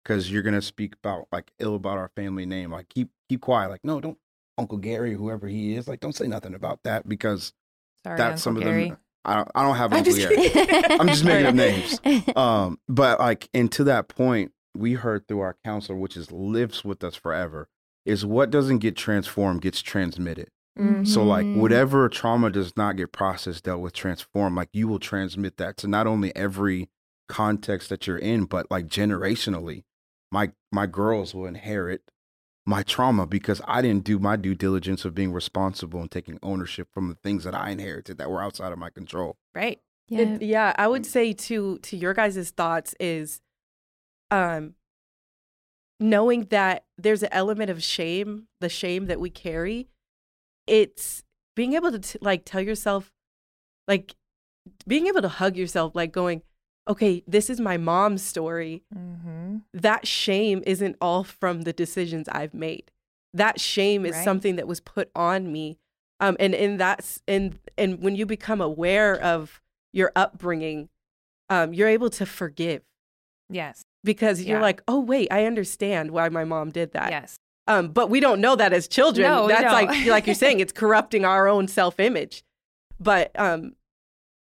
[0.04, 2.72] because you're gonna speak about like ill about our family name.
[2.72, 3.70] Like keep keep quiet.
[3.70, 4.18] Like no, don't
[4.58, 5.88] Uncle Gary, whoever he is.
[5.88, 7.54] Like don't say nothing about that because
[8.06, 8.84] sorry that's Uncle some Gary.
[8.84, 8.98] of them.
[9.26, 10.20] I don't, I don't have I'm just
[11.00, 12.00] I'm just making up names.
[12.36, 16.84] um, but like, and to that point, we heard through our counselor, which is lives
[16.84, 17.70] with us forever,
[18.06, 20.50] is what doesn't get transformed gets transmitted.
[20.78, 21.08] Mhm.
[21.08, 21.58] So like, Mhm.
[21.58, 25.88] whatever trauma does not get processed, dealt with, transformed, like you will transmit that to
[25.88, 26.90] not only every
[27.30, 29.84] context that you're in, but like generationally,
[30.32, 32.02] my my girls will inherit
[32.66, 36.88] my trauma because I didn't do my due diligence of being responsible and taking ownership
[36.94, 39.38] from the things that I inherited that were outside of my control.
[39.54, 40.20] right yeah.
[40.20, 43.40] It- yeah, I would say to to your guys' thoughts is
[44.32, 44.76] um
[46.00, 49.88] knowing that there's an element of shame, the shame that we carry.
[50.68, 51.24] It's
[51.56, 53.12] being able to t- like tell yourself
[53.88, 54.16] like
[54.88, 56.42] being able to hug yourself like going,
[56.88, 58.84] "Okay, this is my mom's story.
[58.96, 59.58] mm-hmm.
[59.74, 62.92] That shame isn't all from the decisions I've made.
[63.34, 64.24] That shame is Right.
[64.24, 65.78] something that was put on me."
[66.20, 70.90] Um and in that's and and when you become aware of your upbringing,
[71.50, 72.82] um, you're able to forgive
[73.50, 74.62] yes because you're Yeah.
[74.64, 77.12] like, oh wait, I understand why my mom did that.
[77.12, 79.30] yes Um, but we don't know that as children.
[79.30, 82.44] No, That's like like you're saying, it's corrupting our own self image.
[83.00, 83.76] But um,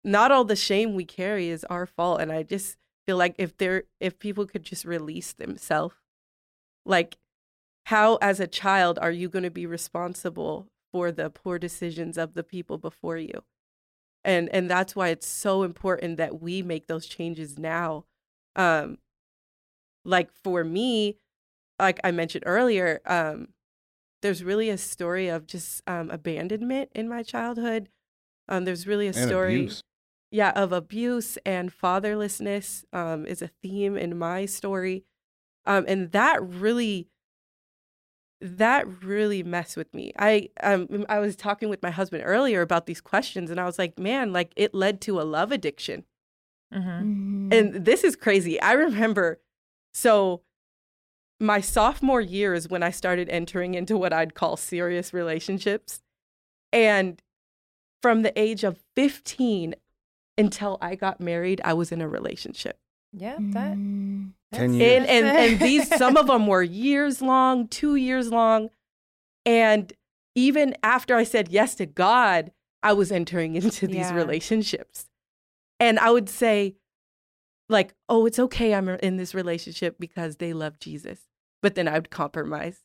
[0.04, 2.20] not all the shame we carry is our fault.
[2.20, 5.96] And I just feel like if there if people could just release themselves,
[6.84, 7.16] like
[7.86, 12.34] how as a child are you going to be responsible for the poor decisions of
[12.34, 13.44] the people before you?
[14.24, 18.04] And and that's why it's so important that we make those changes now.
[18.56, 18.98] Um,
[20.04, 21.18] like for me,
[21.78, 23.48] like I mentioned earlier, um,
[24.22, 27.88] there's really a story of just um, abandonment in my childhood.
[28.48, 29.82] Um, there's really a And story, abuse.
[30.34, 35.04] Yeah, of abuse and fatherlessness um, is a theme in my story,
[35.64, 37.06] um, and that really,
[38.40, 40.12] that really messed with me.
[40.18, 43.78] I um I was talking with my husband earlier about these questions and I was
[43.78, 46.02] like, man, like it led to a love addiction.
[46.74, 46.88] Mm-hmm.
[46.88, 47.52] Mm-hmm.
[47.52, 48.60] And this is crazy.
[48.60, 49.40] I remember
[49.92, 50.42] so
[51.38, 56.02] my sophomore year is when I started entering into what I'd call serious relationships.
[56.72, 57.22] And
[58.02, 59.76] from the age of 15
[60.36, 62.78] until I got married, I was in a relationship.
[63.12, 63.76] Yeah, that.
[63.76, 64.32] Mm.
[64.52, 65.06] Ten years.
[65.06, 68.70] And and and these some of them were years long, 2 years long.
[69.46, 69.92] And
[70.34, 72.50] even after I said yes to God,
[72.82, 74.14] I was entering into these Yeah.
[74.14, 75.06] relationships.
[75.80, 76.76] And I would say
[77.68, 81.20] like, "Oh, it's okay I'm in this relationship because they love Jesus."
[81.62, 82.80] But then I would compromise.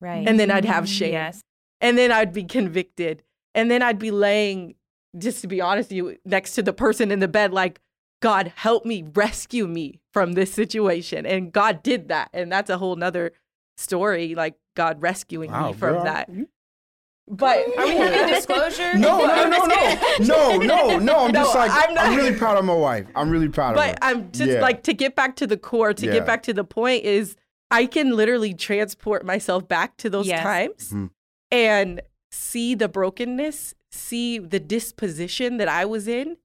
[0.00, 0.26] right.
[0.28, 1.12] And then I'd have Mm, shame.
[1.12, 1.40] yes.
[1.80, 3.22] And then I'd be convicted.
[3.54, 4.74] And then I'd be laying,
[5.18, 7.80] just to be honest with you, next to the person in the bed, like,
[8.22, 11.26] God, help me, rescue me from this situation.
[11.26, 12.30] And God did that.
[12.32, 13.32] And that's a whole nother
[13.76, 16.04] story, like God rescuing Wow, me from girl.
[16.04, 16.30] that.
[17.28, 18.96] But Are we having disclosure?
[18.96, 21.16] No, no, no, no, no, no, no.
[21.24, 23.06] I'm No, just like I'm I'm, really proud of my wife.
[23.16, 23.90] I'm really proud of her.
[23.92, 24.60] but I'm just Yeah.
[24.60, 26.12] like to get back to the core, to Yeah.
[26.12, 27.34] get back to the point is
[27.70, 30.42] I can literally transport myself back to those Yes.
[30.44, 31.10] times Mhm.
[31.50, 32.00] and
[32.36, 36.36] see the brokenness, see the disposition that I was in.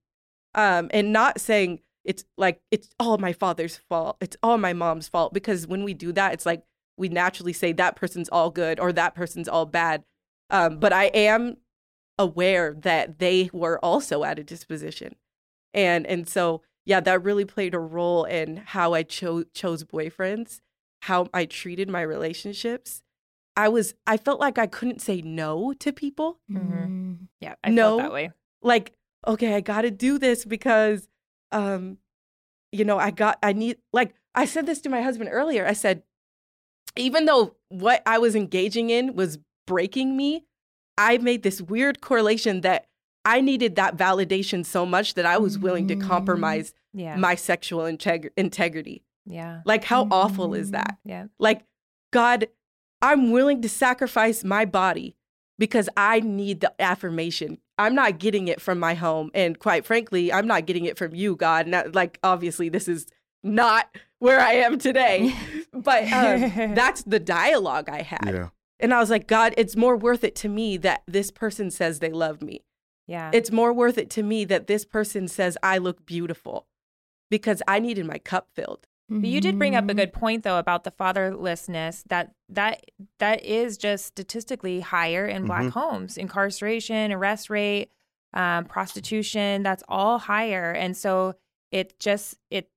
[0.56, 5.08] Um, and not saying it's like it's all my father's fault, it's all my mom's
[5.08, 5.34] fault.
[5.34, 6.63] Because when we do that, it's like
[6.97, 10.04] we naturally say that person's all good or that person's all bad.
[10.49, 11.58] Um, but I am
[12.17, 15.15] aware that they were also at a disposition.
[15.73, 20.60] And and so yeah, that really played a role in how I chose chose boyfriends,
[21.04, 23.04] how I treated my relationships.
[23.56, 26.40] I was I felt like I couldn't say no to people.
[26.52, 27.14] Mm-hmm.
[27.42, 27.98] Yeah, I No.
[27.98, 28.32] felt that way.
[28.62, 28.94] Like,
[29.28, 31.08] okay, I got to do this because
[31.52, 31.98] um
[32.72, 35.66] you know, I got I need like I said this to my husband earlier.
[35.68, 36.04] I said
[36.96, 40.46] even though what I was engaging in was breaking me,
[40.98, 42.86] I made this weird correlation that
[43.24, 46.02] I needed that validation so much that I was willing to Mm.
[46.08, 47.16] compromise Yeah.
[47.18, 49.04] my sexual integ- integrity.
[49.26, 49.62] yeah.
[49.66, 50.98] Like, how awful is that?
[51.06, 51.28] Yeah.
[51.38, 51.64] Like,
[52.12, 52.48] God,
[53.02, 55.16] I'm willing to sacrifice my body
[55.58, 57.60] because I need the affirmation.
[57.78, 59.32] I'm not getting it from my home.
[59.34, 61.68] And quite frankly, I'm not getting it from you, God.
[61.68, 63.08] Not, like, obviously, this is
[63.44, 63.88] not
[64.20, 65.36] where I am today.
[65.74, 66.42] but um,
[66.76, 68.26] that's the dialogue I had.
[68.26, 68.50] yeah.
[68.80, 72.00] And I was like, God, it's more worth it to me that this person says
[72.00, 72.64] they love me.
[73.08, 73.30] Yeah.
[73.32, 76.66] It's more worth it to me that this person says I look beautiful
[77.30, 78.88] because I needed my cup filled.
[79.19, 79.89] But you did bring up Mm-hmm.
[79.89, 82.86] a good point though about the fatherlessness that that
[83.19, 85.71] that is just statistically higher in black Mhm.
[85.71, 86.17] homes.
[86.17, 87.91] Incarceration, arrest rate,
[88.34, 90.71] um, prostitution, that's all higher.
[90.71, 91.36] And so
[91.71, 92.69] it just it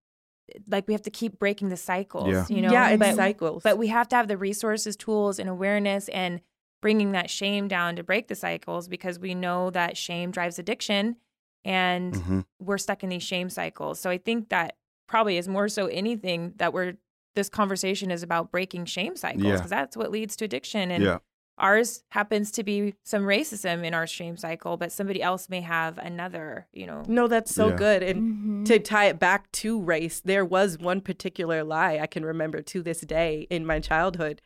[0.69, 2.47] like we have to keep breaking the cycles, Yeah.
[2.49, 2.73] you know.
[2.73, 3.63] yeah, it's but, cycles.
[3.63, 6.41] but we have to have the resources, tools, and awareness and
[6.83, 11.17] bringing that shame down to break the cycles because we know that shame drives addiction
[11.65, 14.01] and hmm we're stuck in these shame cycles.
[14.01, 16.95] So I think that probably is more so anything that we're
[17.35, 19.57] this conversation is about breaking shame cycles Yeah.
[19.57, 21.19] because that's what leads to addiction and Yeah.
[21.59, 25.99] ours happens to be some racism in our shame cycle but somebody else may have
[25.99, 27.77] another you know no, that's so Yeah.
[27.77, 28.03] good.
[28.05, 28.67] And Mhm.
[28.67, 32.83] to tie it back to race, there was one particular lie I can remember to
[32.83, 34.41] this day in my childhood.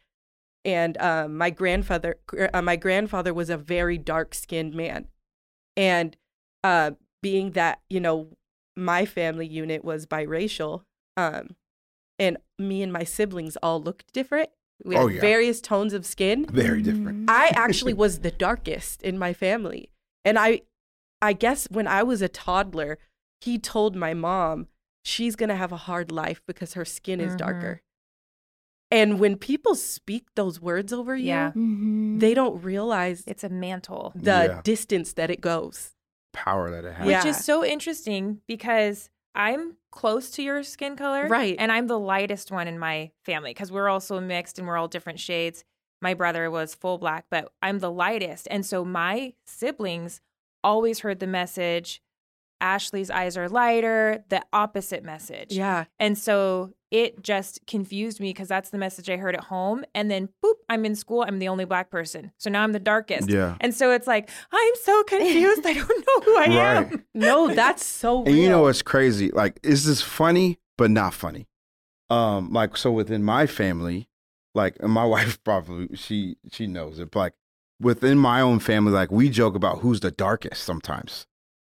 [0.65, 2.17] And um, my grandfather,
[2.53, 5.07] uh, my grandfather was a very dark-skinned man,
[5.77, 6.17] and
[6.65, 6.93] uh,
[7.23, 8.37] being that you know
[8.79, 10.83] my family unit was biracial,
[11.17, 11.57] um,
[12.19, 14.51] and me and my siblings all looked different.
[14.85, 15.21] We had Oh, yeah.
[15.21, 16.47] various tones of skin.
[16.47, 17.29] Very different.
[17.29, 19.91] I actually was the darkest in my family.
[20.25, 20.63] And I
[21.21, 22.99] I guess when I was a toddler,
[23.41, 24.69] he told my mom
[25.05, 27.39] she's going to have a hard life because her skin is Mhm.
[27.39, 27.83] darker.
[28.91, 31.53] And when people speak those words over you, Yeah.
[31.55, 32.21] Mhm.
[32.21, 34.61] they don't realize it's a mantle the Yeah.
[34.63, 35.95] distance that it goes.
[36.33, 37.07] Power that it has.
[37.07, 37.19] Yeah.
[37.19, 41.29] which is so interesting because I'm close to your skin color.
[41.29, 41.57] Right.
[41.59, 44.89] And I'm the lightest one in my family because we're also mixed and we're all
[44.89, 45.65] different shades.
[46.01, 48.47] My brother was full black, but I'm the lightest.
[48.51, 50.21] And so my siblings
[50.63, 52.01] always heard the message
[52.61, 55.53] Ashley's eyes are lighter, the opposite message.
[55.53, 55.85] Yeah.
[55.99, 59.85] And so it just confused me because that's the message I heard at home.
[59.95, 61.23] And then, boop, I'm in school.
[61.27, 62.33] I'm the only black person.
[62.39, 63.29] So now I'm the darkest.
[63.29, 63.57] Yeah.
[63.61, 65.67] And so it's like, I'm so confused.
[65.67, 66.93] I don't know who I Right.
[66.93, 67.05] am.
[67.15, 68.29] No, that's so real.
[68.29, 69.31] And you know what's crazy?
[69.31, 71.47] Like, is this funny but not funny?
[72.11, 74.09] Um, like so within my family,
[74.55, 77.11] like and my wife probably she she knows it.
[77.11, 77.33] But like
[77.81, 81.27] within my own family, like we joke about who's the darkest sometimes.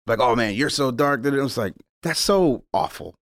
[0.08, 3.16] Like, oh man, you're so dark that it was like that's so awful.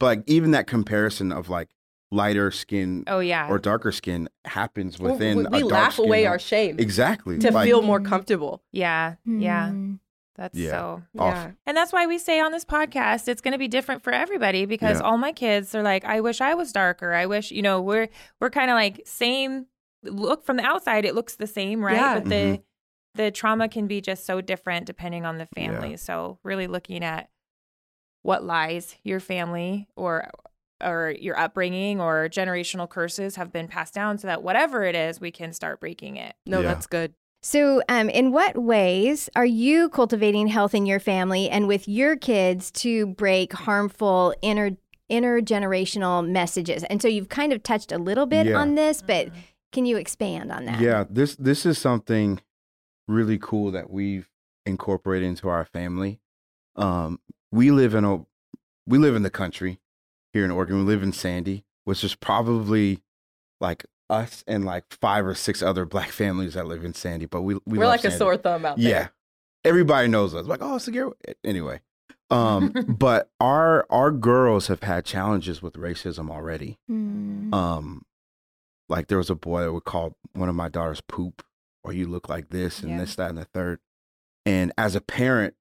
[0.00, 1.68] But like even that comparison of like
[2.10, 5.92] lighter skin oh yeah or darker skin happens Well, within we, we a dark laugh
[5.94, 6.32] skin away home.
[6.32, 8.62] our shame exactly to like, feel more comfortable.
[8.72, 9.98] yeah yeah Mm.
[10.36, 10.70] that's Yeah.
[10.70, 11.50] so Yeah.
[11.66, 14.64] And that's why we say on this podcast, it's going to be different for everybody
[14.64, 15.04] because Yeah.
[15.06, 17.12] all my kids are like, I wish I was darker.
[17.12, 18.08] I wish, you know, we're
[18.40, 19.66] we're kind of like same
[20.02, 21.04] look from the outside.
[21.04, 21.96] It looks the same, right?
[21.96, 22.14] Yeah.
[22.20, 22.62] But the
[23.16, 25.90] the trauma can be just so different depending on the family.
[25.90, 25.96] Yeah.
[25.96, 27.28] So really looking at
[28.28, 30.28] what lies your family or
[30.84, 35.20] or your upbringing or generational curses have been passed down, so that whatever it is,
[35.20, 36.34] we can start breaking it.
[36.46, 36.68] No, Yeah.
[36.68, 37.14] that's good.
[37.42, 42.16] So, um, in what ways are you cultivating health in your family and with your
[42.16, 44.70] kids to break harmful inter
[45.10, 46.84] intergenerational messages?
[46.84, 48.58] And so you've kind of touched a little bit Yeah.
[48.60, 49.40] on this, but Mm-hmm.
[49.72, 50.80] can you expand on that?
[50.80, 52.40] Yeah, this this is something
[53.06, 54.28] really cool that we've
[54.66, 56.20] incorporated into our family.
[56.78, 57.20] Um,
[57.52, 58.24] we live in a
[58.86, 59.80] we live in the country
[60.32, 60.78] here in Oregon.
[60.78, 63.02] We live in Sandy, which is probably
[63.60, 67.26] like us and like five or six other black families that live in Sandy.
[67.26, 68.88] But we we are like a sore thumb out there.
[68.88, 69.08] Yeah,
[69.64, 70.46] everybody knows us.
[70.46, 71.12] Like, oh, Segura.
[71.44, 71.80] Anyway,
[72.30, 76.78] um, but our our girls have had challenges with racism already.
[76.90, 77.52] Mm.
[77.52, 78.04] Um,
[78.88, 81.42] like there was a boy that would call one of my daughters poop,
[81.84, 82.98] or you look like this and Yeah.
[83.00, 83.80] this, that, and the third.
[84.46, 85.54] And as a parent,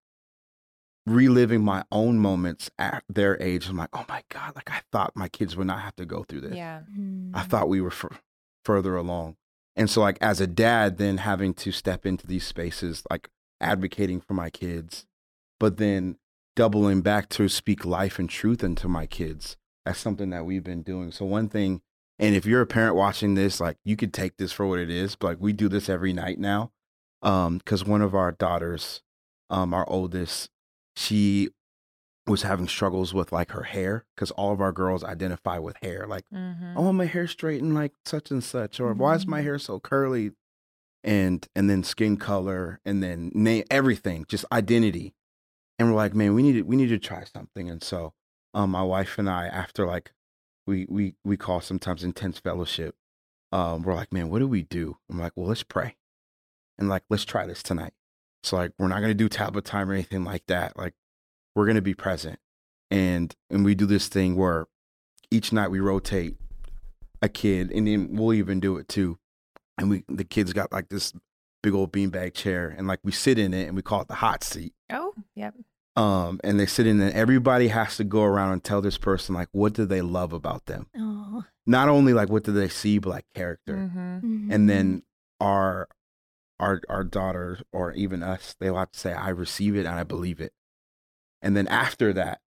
[1.08, 5.16] reliving my own moments at their age, I'm like, oh my god, like I thought
[5.16, 6.55] my kids would not have to go through this.
[6.55, 6.82] Yeah.
[6.97, 7.32] Mm.
[7.34, 8.22] I thought we were f-
[8.66, 9.38] further along.
[9.76, 13.30] And so, like, as a dad, then having to step into these spaces, like
[13.62, 15.05] advocating for my kids,
[15.60, 16.18] but then
[16.55, 19.55] doubling back to speak life and truth into my kids.
[19.86, 21.12] That's something that we've been doing.
[21.12, 21.82] So, one thing,
[22.18, 24.89] and if you're a parent watching this, like, you could take this for what it
[24.89, 26.72] is, but like, we do this every night now.
[27.22, 29.01] Um, because one of our daughters,
[29.49, 30.49] um, our oldest,
[30.98, 31.50] she
[32.26, 36.06] was having struggles with like her hair because all of our girls identify with hair.
[36.08, 36.78] Like, Mm-hmm.
[36.78, 39.43] I want my hair straightened like such and such, or why is my Mhm.
[39.43, 40.32] hair so curly?
[41.04, 45.14] And and then skin color, and then name everything, just identity.
[45.80, 47.70] And we're like, man, we need to, we need to try something.
[47.70, 48.14] And so,
[48.56, 50.12] um, my wife and I, after like,
[50.66, 52.95] we we we call sometimes intense fellowship.
[53.52, 54.98] Um, we're like, man, what do we do?
[55.10, 55.95] I'm like, well, let's pray,
[56.80, 57.93] and like, let's try this tonight.
[58.44, 60.78] So like, we're not gonna do tablet time or anything like that.
[60.78, 60.94] Like,
[61.56, 62.40] we're gonna be present,
[62.92, 64.68] and and we do this thing where
[65.32, 66.38] each night we rotate
[67.22, 69.18] a kid, and then we'll even do it too.
[69.78, 71.14] And we the kids got like this
[71.64, 74.16] big old beanbag chair, and like we sit in it, and we call it the
[74.16, 74.74] hot seat.
[74.92, 75.54] Oh, yep.
[75.98, 77.16] Um, and they sit in it.
[77.16, 80.68] Everybody has to go around and tell this person like what do they love about
[80.68, 80.88] them.
[80.96, 81.44] Oh.
[81.66, 83.76] Not only like what do they see, but like character.
[83.76, 84.52] Mm-hmm.
[84.52, 85.02] And then
[85.42, 85.88] our
[86.60, 90.03] our our daughter or even us, they'll have to say, "I receive it and I
[90.03, 90.53] believe it."
[91.41, 92.41] And then after that,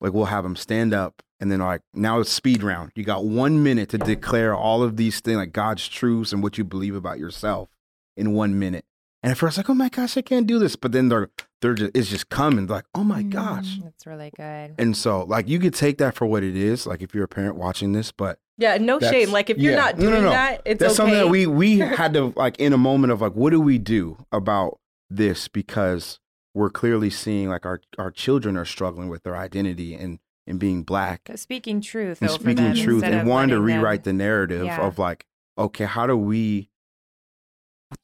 [0.00, 2.92] like we'll have them stand up, and then like now it's speed round.
[2.94, 6.58] You got one minute to declare all of these things, like God's truths and what
[6.58, 7.68] you believe about yourself,
[8.16, 8.84] in one minute.
[9.22, 10.74] And at first, like, oh my gosh, I can't do this.
[10.74, 13.78] But then they're they're just it's just coming, They're like, oh my gosh.
[13.78, 14.74] Mm, that's really good.
[14.78, 17.28] And so, like, you could take that for what it is, like if you're a
[17.28, 19.32] parent watching this, but Yeah, no That's- shame.
[19.32, 19.78] Like if you're yeah.
[19.78, 20.30] not No, no, doing no.
[20.30, 20.96] that, it's that's okay.
[20.96, 23.78] something that we we had to like in a moment of like what do we
[23.78, 24.78] do about
[25.10, 26.18] this because
[26.54, 30.82] we're clearly seeing like our our children are struggling with their identity and and being
[30.82, 34.12] black But speaking truth, and speaking them truth and wanting to letting them- rewrite the
[34.12, 34.86] narrative Yeah.
[34.86, 35.26] of like
[35.58, 36.68] okay how do we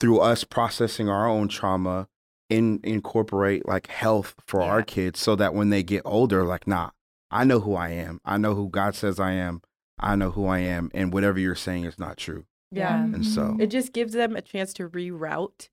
[0.01, 2.09] through us processing our own trauma
[2.51, 6.91] in incorporate like health for our kids so that when they get older like nah
[7.31, 9.61] I know who I am I know who God says I am
[10.01, 13.03] I know who I am and whatever you're saying is not true yeah.
[13.03, 15.69] and so It just gives them a chance to reroute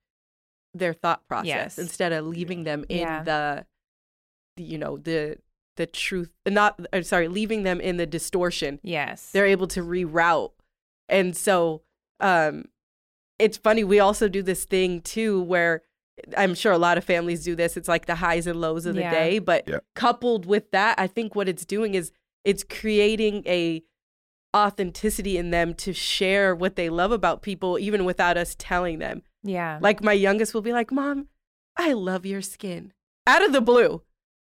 [0.74, 1.78] their thought process Yes.
[1.80, 3.24] instead of leaving them in Yeah.
[3.24, 3.66] the,
[4.58, 5.38] the, you know, the
[5.78, 6.32] the truth.
[6.48, 8.80] Not I'm sorry, leaving them in the distortion.
[8.82, 9.32] Yes.
[9.34, 10.52] They're able to reroute,
[11.10, 11.82] and so
[12.22, 12.66] um,
[13.40, 13.84] it's funny.
[13.84, 15.82] We also do this thing too, where
[16.38, 17.76] I'm sure a lot of families do this.
[17.76, 19.12] It's like the highs and lows of the Yeah.
[19.12, 19.80] day, but Yeah.
[19.96, 22.14] coupled with that, I think what it's doing is
[22.46, 23.84] it's creating a
[24.56, 29.22] authenticity in them to share what they love about people even without us telling them.
[29.44, 29.78] yeah.
[29.82, 31.28] Like my youngest will be like, "Mom,
[31.78, 32.94] I love your skin."
[33.28, 34.02] Out of the blue.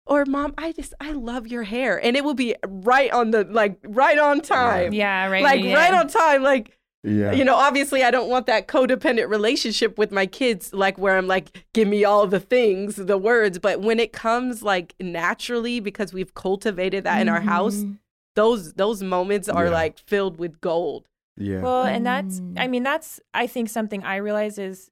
[0.08, 2.00] Or mom, I just I love your hair.
[2.04, 4.92] And it will be right on the like right on time.
[4.92, 5.26] yeah.
[5.28, 5.42] Right.
[5.42, 5.74] Like yeah.
[5.74, 6.42] right on time.
[6.44, 10.96] Like yeah you know, obviously I don't want that codependent relationship with my kids, like
[10.98, 13.58] where I'm like, give me all the things, the words.
[13.58, 17.92] But when it comes like naturally because we've cultivated that in our house, Mm-hmm.
[18.36, 19.70] Those those moments are Yeah.
[19.82, 21.08] like filled with gold.
[21.38, 22.54] yeah Well, and that's, Mm.
[22.58, 24.90] I mean, that's, I think something I realize is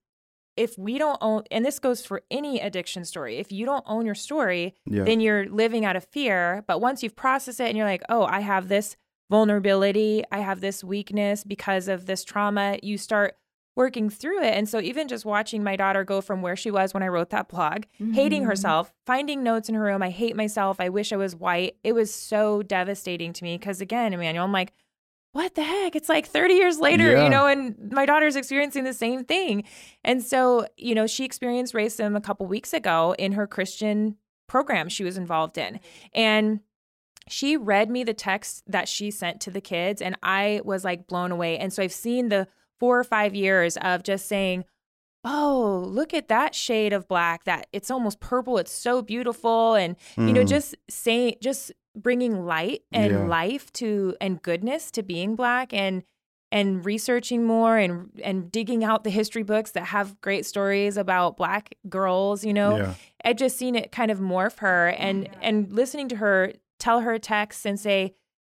[0.57, 4.05] if we don't own, and this goes for any addiction story, if you don't own
[4.07, 6.62] your story, yeah then you're living out of fear.
[6.68, 8.97] But once you've processed it and you're like, oh, I have this
[9.30, 10.22] vulnerability.
[10.30, 12.78] I have this weakness because of this trauma.
[12.82, 13.36] You start
[13.77, 14.55] working through it.
[14.55, 17.31] And so, even just watching my daughter go from where she was when I wrote
[17.31, 18.12] that blog, mm-hmm.
[18.12, 21.77] hating herself, finding notes in her room, I hate myself, I wish I was white,
[21.83, 23.59] it was so devastating to me.
[23.59, 24.72] Because again, Immanuel, I'm like,
[25.33, 25.97] what the heck?
[25.97, 27.25] It's like 30 years later, yeah.
[27.25, 29.64] you know, and my daughter's experiencing the same thing.
[30.05, 34.16] And so, you know, she experienced racism a couple weeks ago in her Christian
[34.47, 35.81] program she was involved in.
[36.12, 36.61] And
[37.29, 41.07] she read me the text that she sent to the kids, and I was like
[41.07, 41.59] blown away.
[41.59, 42.47] And so I've seen the
[42.85, 44.62] four or five years of just saying,
[45.24, 48.59] oh, look at that shade of black that it's almost purple.
[48.59, 49.74] It's so beautiful.
[49.74, 50.28] And, mm.
[50.28, 50.49] you know, mm.
[50.49, 53.24] just saying, just bringing light and yeah.
[53.24, 56.03] life to, and goodness to being black and,
[56.53, 61.37] and researching more and and digging out the history books that have great stories about
[61.37, 62.95] black girls you know yeah.
[63.24, 65.30] i just seen it kind of morph her and yeah.
[65.43, 68.14] and listening to her tell her text and say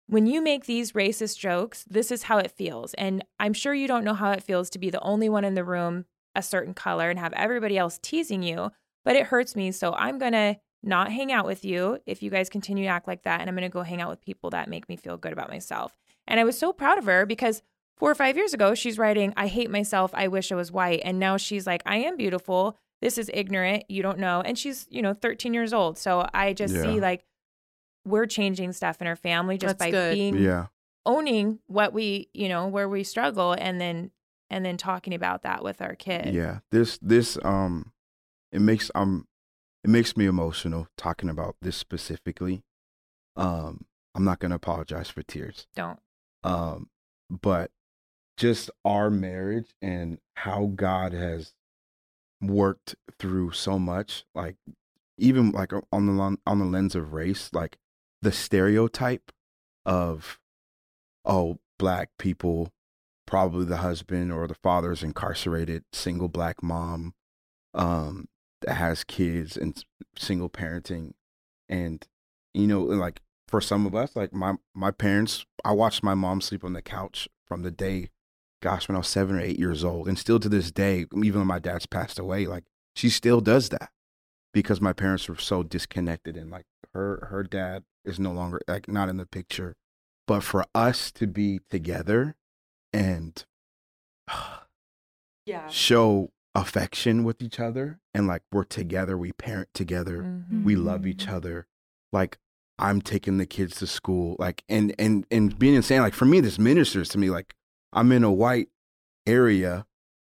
[0.06, 2.94] when you make these racist jokes, this is how it feels.
[2.94, 5.54] And I'm sure you don't know how it feels to be the only one in
[5.54, 6.04] the room
[6.34, 8.70] a certain color and have everybody else teasing you,
[9.04, 9.72] but it hurts me.
[9.72, 13.08] So I'm going to not hang out with you if you guys continue to act
[13.08, 13.40] like that.
[13.40, 15.48] And I'm going to go hang out with people that make me feel good about
[15.48, 15.96] myself.
[16.28, 17.62] And I was so proud of her because
[17.96, 20.10] four or five years ago, she's writing, I hate myself.
[20.14, 21.00] I wish I was white.
[21.04, 22.78] And now she's like, I am beautiful.
[23.00, 23.84] This is ignorant.
[23.88, 24.42] You don't know.
[24.42, 25.98] And she's, you know, 13 years old.
[25.98, 26.82] So I just yeah.
[26.82, 27.24] see like,
[28.06, 30.14] we're changing stuff in our family just That's by good.
[30.14, 30.66] being yeah.
[31.04, 34.10] owning what we, you know, where we struggle and then
[34.48, 36.30] and then talking about that with our kids.
[36.30, 36.60] Yeah.
[36.70, 37.92] This this um
[38.52, 39.26] it makes um
[39.84, 42.62] it makes me emotional talking about this specifically.
[43.36, 45.66] Um I'm not going to apologize for tears.
[45.74, 45.98] Don't.
[46.44, 46.88] Um
[47.28, 47.70] but
[48.36, 51.54] just our marriage and how God has
[52.40, 54.56] worked through so much like
[55.18, 57.78] even like on the on the lens of race like
[58.26, 59.30] the stereotype
[59.84, 60.40] of
[61.24, 62.72] oh black people
[63.24, 67.14] probably the husband or the father's incarcerated single black mom
[67.74, 68.26] um
[68.62, 69.84] that has kids and
[70.16, 71.12] single parenting.
[71.68, 72.04] And
[72.52, 76.40] you know like for some of us like my my parents i watched my mom
[76.40, 78.10] sleep on the couch from the day
[78.60, 81.42] gosh when i was seven or eight years old and still to this day even
[81.42, 82.64] when my dad's passed away like
[82.96, 83.90] she still does that
[84.52, 88.88] because my parents were so disconnected and like her her dad is no longer like
[88.88, 89.74] not in the picture.
[90.26, 92.36] But for us to be together
[92.92, 93.44] and
[95.46, 95.68] yeah.
[95.68, 100.64] show affection with each other and like we're together, we parent together, mm-hmm.
[100.64, 101.36] we love each mm-hmm.
[101.36, 101.66] other.
[102.12, 102.38] Like
[102.78, 106.00] I'm taking the kids to school, like and and and being insane.
[106.00, 107.30] Like for me, this ministers to me.
[107.30, 107.54] Like
[107.92, 108.68] I'm in a white
[109.26, 109.86] area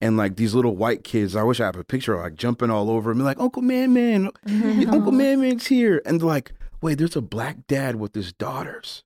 [0.03, 2.69] and like these little white kids, I wish I have a picture of like jumping
[2.69, 4.29] all over me, like Uncle Man Man,
[4.89, 6.51] Uncle Man Man's here, and like
[6.83, 9.03] wait, there's a black dad with his daughters.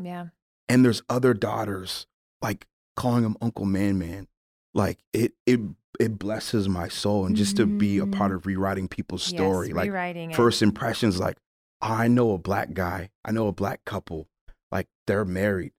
[0.00, 0.26] Yeah.
[0.68, 2.06] And there's other daughters
[2.40, 2.66] like
[2.96, 4.28] calling him Uncle Man Man.
[4.72, 5.60] Like it it
[6.00, 8.36] it blesses my soul and just to be a part mm-hmm.
[8.36, 9.68] of rewriting people's story.
[9.68, 10.66] Yes, like rewriting first it.
[10.66, 11.36] impressions like
[11.80, 13.10] I know a black guy.
[13.24, 14.28] I know a black couple.
[14.72, 15.72] Like they're married.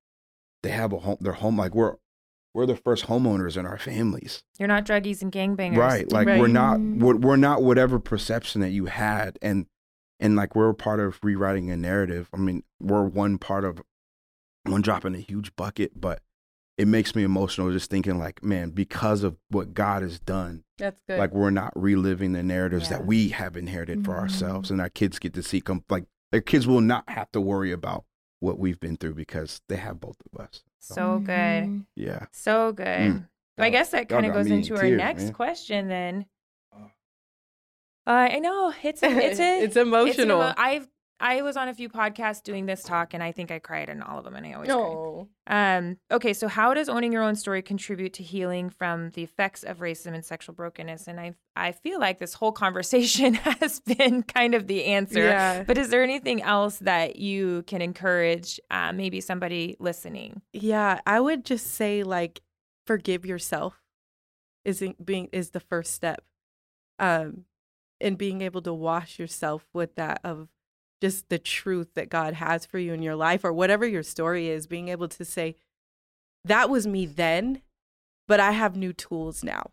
[0.63, 1.95] They have a home they're home like we're
[2.53, 4.43] we're the first homeowners in our families.
[4.57, 5.77] You're not druggies and gangbangers.
[5.77, 6.11] Right.
[6.11, 6.39] Like right.
[6.39, 9.65] we're not we're, we're not whatever perception that you had and
[10.19, 12.29] and like we're part of rewriting a narrative.
[12.33, 13.81] I mean, we're one part of
[14.63, 16.21] one drop in a huge bucket, but
[16.77, 20.63] it makes me emotional just thinking like, man, because of what God has done.
[20.77, 21.19] That's good.
[21.19, 22.97] Like we're not reliving the narratives yeah.
[22.97, 24.11] that we have inherited mm-hmm.
[24.11, 27.31] for ourselves, and our kids get to see come like their kids will not have
[27.31, 28.03] to worry about
[28.39, 30.63] what we've been through because they have both of us.
[30.79, 31.63] So, so good.
[31.63, 31.79] Mm-hmm.
[31.95, 32.25] Yeah.
[32.31, 32.85] So good.
[32.85, 33.27] Mm.
[33.57, 35.33] I guess that kind of goes into our next man.
[35.33, 36.25] question then.
[38.07, 40.41] Uh, I know it's a, it's a, it's emotional.
[40.41, 40.87] It's emo- I've
[41.19, 44.01] I was on a few podcasts doing this talk, and I think I cried in
[44.01, 45.29] all of them, and I always no.
[45.47, 45.77] cry.
[45.77, 49.63] Um, okay, so how does owning your own story contribute to healing from the effects
[49.63, 51.07] of racism and sexual brokenness?
[51.07, 55.23] And I I feel like this whole conversation has been kind of the answer.
[55.23, 55.63] Yeah.
[55.63, 60.41] But is there anything else that you can encourage uh, maybe somebody listening?
[60.51, 62.41] Yeah, I would just say like
[62.85, 63.81] forgive yourself
[64.65, 66.25] is being is the first step.
[66.99, 67.45] Um,
[68.05, 70.47] and being able to wash yourself with that of
[71.01, 74.47] just the truth that God has for you in your life or whatever your story
[74.47, 75.55] is, being able to say,
[76.45, 77.63] that was me then,
[78.27, 79.71] but I have new tools now.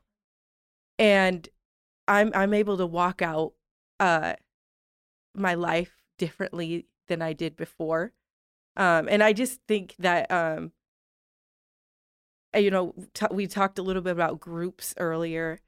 [0.99, 1.47] And
[2.09, 3.53] I'm I'm able to walk out
[4.01, 4.35] uh
[5.35, 8.13] my life differently than I did before.
[8.79, 10.73] Um and I just think that um
[12.57, 15.61] you know t- we talked a little bit about groups earlier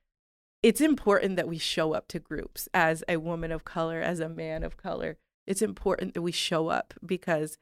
[0.64, 4.28] it's important that we show up to groups as a woman of color, as a
[4.30, 5.18] man of color.
[5.46, 7.58] It's important that we show up because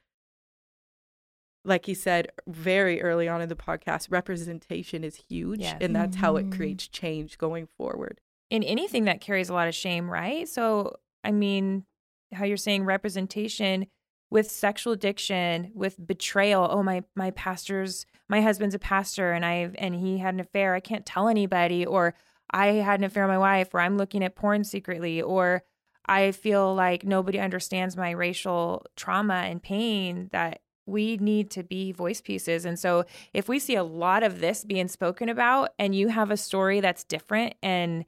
[1.65, 5.61] like he said very early on in the podcast, representation is huge.
[5.61, 5.79] Yes.
[5.81, 6.57] And that's how it Mhm.
[6.57, 8.21] creates change going forward.
[8.51, 10.47] in anything that carries a lot of shame, right?
[10.47, 11.87] So, I mean,
[12.35, 13.87] how you're saying representation
[14.31, 16.69] with sexual addiction, with betrayal.
[16.71, 20.75] Oh, my my pastor's my husband's a pastor and I and he had an affair.
[20.75, 22.15] I can't tell anybody or
[22.53, 25.63] I had an affair with my wife or I'm looking at porn secretly or
[26.07, 31.93] I feel like nobody understands my racial trauma and pain that we need to be
[31.93, 32.65] voice pieces.
[32.65, 36.31] And so if we see a lot of this being spoken about and you have
[36.31, 38.05] a story that's different and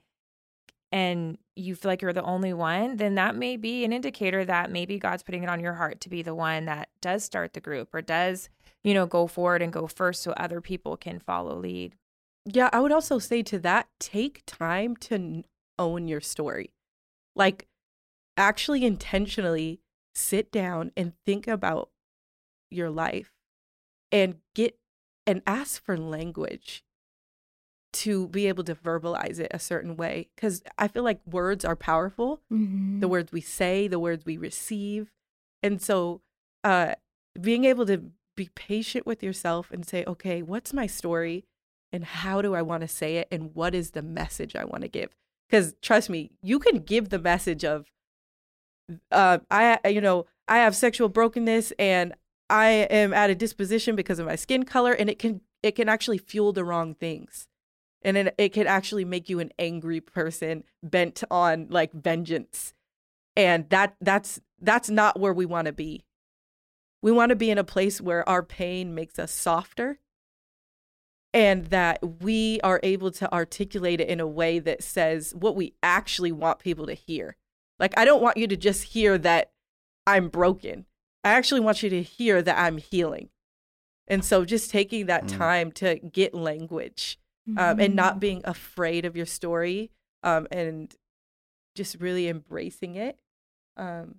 [0.91, 4.71] and you feel like you're the only one, then that may be an indicator that
[4.71, 7.61] maybe God's putting it on your heart to be the one that does start the
[7.61, 8.49] group or does,
[8.85, 11.97] you know, go forward and go first so other people can follow lead.
[12.47, 15.45] Yeah, I would also say to that, take time to
[15.79, 16.75] own your story.
[17.35, 17.67] Like,
[18.37, 19.81] actually intentionally
[20.15, 21.91] sit down and think about
[22.71, 23.33] your life
[24.13, 24.77] and get
[25.27, 26.85] and ask for language
[27.93, 30.29] to be able to verbalize it a certain way.
[30.35, 33.01] Because I feel like words are powerful Mhm.
[33.01, 35.13] the words we say, the words we receive.
[35.63, 36.21] And so
[36.65, 36.95] uh
[37.41, 41.45] being able to be patient with yourself and say, okay, what's my story
[41.95, 44.83] and how do I want to say it and what is the message I want
[44.83, 45.15] to give?
[45.49, 47.87] Cuz trust me, you can give the message of
[49.13, 52.15] uh I you know, I have sexual brokenness and
[52.51, 55.89] I am at a disposition because of my skin color and it can it can
[55.89, 57.47] actually fuel the wrong things.
[58.03, 62.75] And it, it can actually make you an angry person bent on like vengeance
[63.37, 66.05] and that that's that's not where we want to be
[67.03, 70.01] we want to be in a place where our pain makes us softer
[71.35, 75.74] and that we are able to articulate it in a way that says what we
[75.82, 77.37] actually want people to hear
[77.78, 79.51] like i don't want you to just hear that
[80.07, 80.87] i'm broken
[81.24, 83.28] i actually want you to hear that i'm healing
[84.07, 85.37] and so just taking that Mm.
[85.39, 87.18] time to get language
[87.57, 89.91] um, and not being afraid of your story
[90.22, 90.95] um, and
[91.74, 93.18] just really embracing it.
[93.76, 94.16] Um,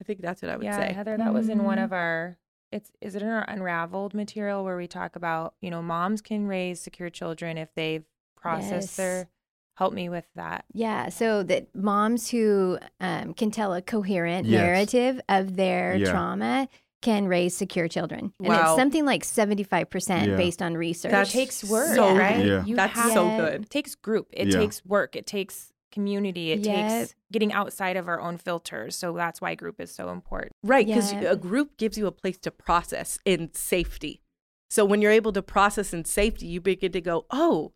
[0.00, 0.92] I think that's what I would yeah, say.
[0.92, 1.84] Heather, that was in one Mhm.
[1.84, 2.38] of our
[2.72, 6.46] it's is it in our unraveled material where we talk about, you know, moms can
[6.46, 8.04] raise secure children if they've
[8.36, 8.96] processed Yes.
[8.96, 9.28] their
[9.76, 10.64] help me with that.
[10.72, 14.60] Yeah, so that moms who um, can tell a coherent Yes.
[14.60, 16.10] narrative of their Yeah.
[16.10, 16.68] trauma
[17.02, 18.32] can raise secure children.
[18.38, 18.72] And Wow.
[18.72, 20.36] it's something like 75% Yeah.
[20.36, 21.12] based on research.
[21.12, 22.44] That takes work, so right?
[22.44, 22.64] Yeah.
[22.64, 23.62] You That's have- so good.
[23.64, 24.28] It takes group.
[24.32, 24.58] It Yeah.
[24.60, 25.14] takes work.
[25.14, 26.52] It takes community.
[26.52, 26.74] It Yep.
[26.86, 28.96] takes getting outside of our own filters.
[28.96, 30.52] So that's why group is so important.
[30.62, 31.30] Right, because Yeah.
[31.32, 34.22] a group gives you a place to process in safety.
[34.68, 37.72] So when you're able to process in safety, you begin to go, oh,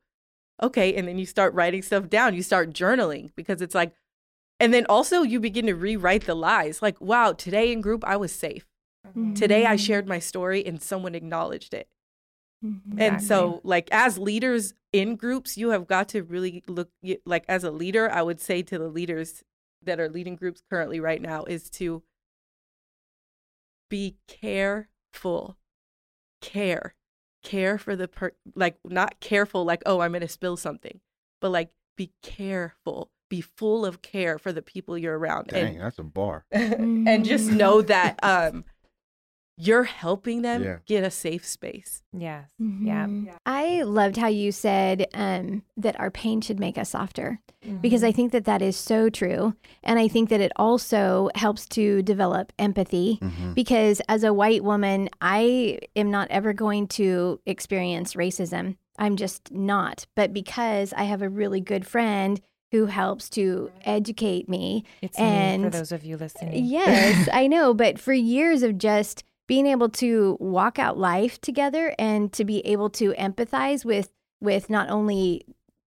[0.63, 0.95] okay.
[0.95, 2.35] And then you start writing stuff down.
[2.35, 3.93] You start journaling because it's like,
[4.59, 6.83] and then also you begin to rewrite the lies.
[6.83, 8.67] Like, wow, today in group, I was safe.
[9.35, 9.87] Today I Mhm.
[9.87, 11.89] shared my story and someone acknowledged it.
[12.65, 12.81] Mhm.
[12.93, 13.27] And Exactly.
[13.27, 16.91] so, like, as leaders in groups, you have got to really look,
[17.25, 19.43] like, as a leader, I would say to the leaders
[19.83, 22.03] that are leading groups currently right now is to
[23.89, 25.57] be careful.
[26.41, 26.95] Care.
[27.43, 31.01] Care for the, per- like, not careful, like, oh, I'm going to spill something,
[31.41, 33.11] but like, be careful.
[33.31, 35.49] Be full of care for the people you're around.
[35.49, 36.45] Dang, that's a bar.
[36.51, 38.65] And, and just know that um,
[39.61, 40.77] you're helping them Yeah.
[40.87, 42.03] get a safe space.
[42.17, 42.49] Yes.
[42.59, 43.07] Yeah.
[43.07, 43.33] Mhm.
[43.47, 47.41] I loved how you said um, that our pain should make us softer
[47.83, 48.07] because Mhm.
[48.07, 49.55] I think that that is so true.
[49.83, 53.55] And I think that it also helps to develop empathy Mhm.
[53.55, 58.77] because as a white woman, I am not ever going to experience racism.
[58.99, 60.07] I'm just not.
[60.17, 62.41] But because I have a really good friend
[62.73, 66.65] who helps to educate me, it's me for those of you listening.
[66.67, 67.75] Yes, I know.
[67.75, 72.65] But for years of just being able to walk out life together and to be
[72.65, 74.09] able to empathize with
[74.41, 75.45] with not only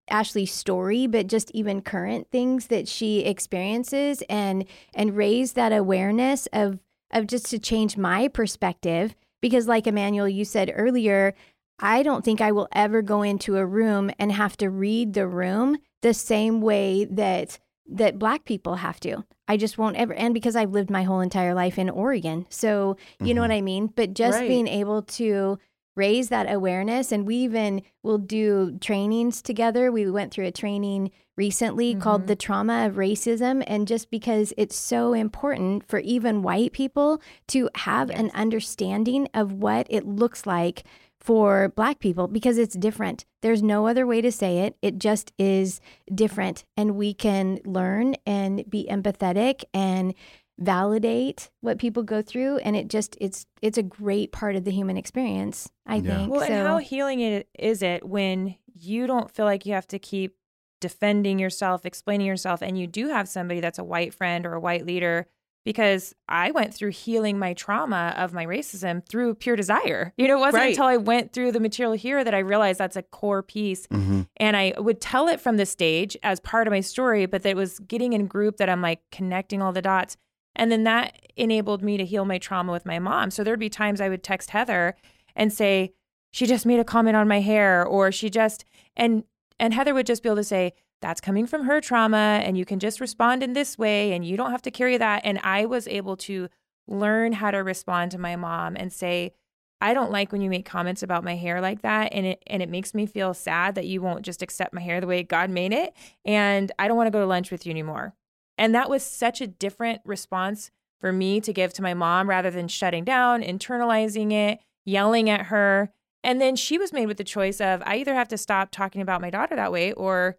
[0.09, 6.45] Ashley's story, but just even current things that she experiences and and raise that awareness
[6.51, 6.80] of
[7.11, 9.16] of just to change my perspective.
[9.41, 11.34] Because like Immanuel, you said earlier,
[11.80, 15.26] I don't think I will ever go into a room and have to read the
[15.26, 17.59] room the same way that
[17.89, 19.24] that black people have to.
[19.48, 22.46] I just won't ever and because I've lived my whole entire life in Oregon.
[22.50, 23.44] So, you know Mhm.
[23.44, 23.88] what I mean?
[23.96, 24.48] But just Right.
[24.48, 25.60] being able to
[25.96, 29.91] raise that awareness and we even will do trainings together.
[29.91, 32.28] We went through a training recently called Mhm.
[32.28, 37.70] the trauma of racism and just because it's so important for even white people to
[37.76, 40.84] have an understanding of what it looks like
[41.24, 43.26] for black people because it's different.
[43.41, 44.76] There's no other way to say it.
[44.82, 45.80] It just is
[46.13, 50.13] different and we can learn and be empathetic and
[50.59, 54.71] validate what people go through and it just it's it's a great part of the
[54.71, 56.17] human experience i yeah.
[56.17, 59.74] think well so, and how healing it is it when you don't feel like you
[59.74, 60.36] have to keep
[60.80, 64.59] defending yourself explaining yourself and you do have somebody that's a white friend or a
[64.59, 65.26] white leader
[65.64, 70.14] because I went through healing my trauma of my racism through pure desire.
[70.24, 70.70] You know, it wasn't right.
[70.70, 73.88] until I went through the material here that I realized that's a core piece.
[73.88, 74.22] Mm-hmm.
[74.38, 77.49] And I would tell it from the stage as part of my story, but that
[77.49, 80.16] it was getting in group that I'm like connecting all the dots.
[80.55, 83.32] And then that enabled me to heal my trauma with my mom.
[83.32, 84.95] So there'd be times I would text Heather
[85.36, 85.93] and say,
[86.32, 89.24] she just made a comment on my hair, or she just, and,
[89.59, 90.74] and Heather would just be able to say,
[91.04, 94.38] that's coming from her trauma and you can just respond in this way and you
[94.38, 95.22] don't have to carry that.
[95.26, 96.47] And i was able to
[96.88, 99.34] learn how to respond to my mom and say
[99.82, 102.64] i don't like when you make comments about my hair like that and it and
[102.64, 105.49] it makes me feel sad that you won't just accept my hair the way god
[105.49, 105.93] made it
[106.26, 108.14] and i don't want to go to lunch with you anymore.
[108.58, 110.70] And that was such a different response
[111.01, 115.47] for me to give to my mom rather than shutting down internalizing it yelling at
[115.47, 115.89] her.
[116.24, 119.01] And then she was made with the choice of i either have to stop talking
[119.01, 120.38] about my daughter that way or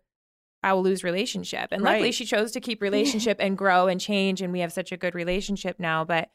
[0.65, 1.69] I will lose relationship.
[1.71, 4.93] And luckily she chose to keep relationship and grow and change and we have such
[4.93, 6.05] a good relationship now.
[6.05, 6.31] But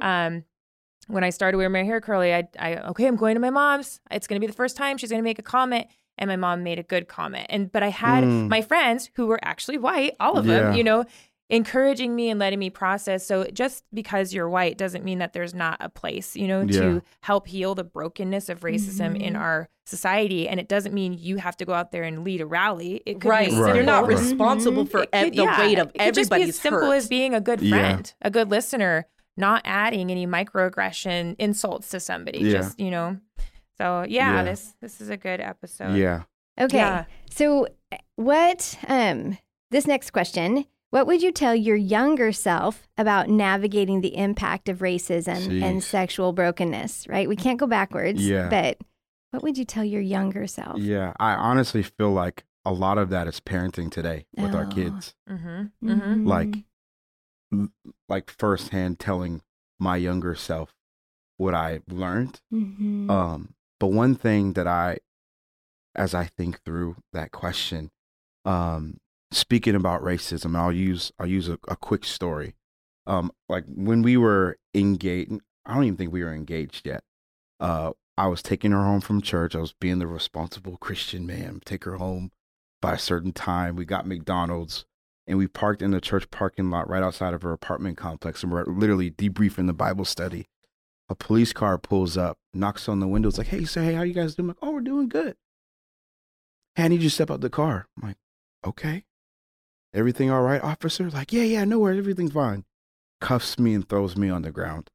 [0.00, 0.44] um
[1.06, 4.00] when I started wearing my hair curly, I, I okay, I'm going to my mom's.
[4.10, 5.86] It's gonna be the first time she's gonna make a comment.
[6.16, 7.46] And my mom made a good comment.
[7.50, 8.48] And but I had mm.
[8.48, 10.60] my friends who were actually white, all of yeah.
[10.60, 11.04] them, you know,
[11.50, 13.26] encouraging me and letting me process.
[13.26, 16.80] So just because you're white doesn't mean that there's not a place, you know, yeah.
[16.80, 19.16] to help heal the brokenness of racism mm-hmm.
[19.16, 20.48] in our society.
[20.48, 23.02] And it doesn't mean you have to go out there and lead a rally.
[23.04, 23.50] It could right.
[23.50, 23.74] be right.
[23.74, 26.90] You're not responsible for could, the yeah, weight of it everybody's just be as simple
[26.90, 26.96] hurt.
[26.96, 28.28] as being a good friend, yeah.
[28.28, 32.50] a good listener, not adding any microaggression insults to somebody.
[32.50, 33.18] Just, you know.
[33.76, 35.96] So yeah, this this is a good episode.
[35.96, 36.22] Yeah.
[36.58, 37.04] Okay.
[37.30, 37.66] So
[38.16, 39.36] what um
[39.70, 40.64] this next question
[40.94, 45.60] what would you tell your younger self about navigating the impact of racism Jeez.
[45.60, 47.28] and sexual brokenness, right?
[47.28, 48.24] We can't go backwards.
[48.24, 48.48] Yeah.
[48.48, 48.78] But
[49.32, 50.78] what would you tell your younger self?
[50.78, 51.12] Yeah.
[51.18, 54.58] I honestly feel like a lot of that is parenting today with oh.
[54.58, 55.16] our kids.
[55.28, 55.90] Mm-hmm.
[55.90, 56.28] Mm-hmm.
[56.28, 56.54] Like,
[58.08, 59.42] like firsthand telling
[59.80, 60.76] my younger self
[61.38, 62.40] what I learned.
[62.52, 63.10] Mm-hmm.
[63.10, 64.98] Um, but one thing that I,
[65.96, 67.90] as I think through that question,
[68.44, 68.98] um,
[69.34, 72.54] speaking about racism, I'll use I'll use a, a quick story.
[73.06, 75.32] Um, like when we were engaged,
[75.66, 77.02] I don't even think we were engaged yet.
[77.60, 79.54] Uh, I was taking her home from church.
[79.54, 81.60] I was being the responsible Christian man.
[81.64, 82.30] Take her home
[82.80, 83.76] by a certain time.
[83.76, 84.84] We got McDonald's
[85.26, 88.42] and we parked in the church parking lot right outside of her apartment complex.
[88.42, 90.48] And we're literally debriefing the Bible study.
[91.08, 93.28] A police car pulls up, knocks on the window.
[93.28, 94.44] It's like, hey, say, hey, how you guys doing?
[94.44, 95.36] I'm like, oh, we're doing good.
[96.74, 97.86] Hey, I need you to step out the car.
[97.96, 98.16] I'm like,
[98.66, 99.04] okay.
[99.94, 101.08] Everything all right, officer?
[101.08, 102.64] Like, yeah, yeah, no worries, everything's fine.
[103.20, 104.90] Cuffs me and throws me on the ground.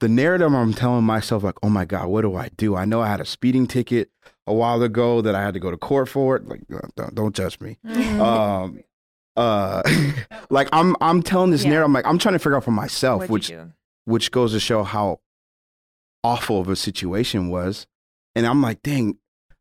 [0.00, 2.76] The narrative I'm telling myself, like, oh my God, what do I do?
[2.76, 4.10] I know I had a speeding ticket
[4.46, 6.46] a while ago that I had to go to court for it.
[6.46, 6.60] Like,
[6.96, 7.78] don't, don't judge me.
[7.86, 8.20] Mm-hmm.
[8.20, 8.80] um,
[9.36, 9.82] uh,
[10.50, 11.70] like I'm, I'm telling this yeah.
[11.70, 11.86] narrative.
[11.86, 13.52] I'm like, I'm trying to figure out for myself, What'd which,
[14.04, 15.20] which goes to show how
[16.22, 17.86] awful of a situation was.
[18.34, 19.18] And I'm like, dang,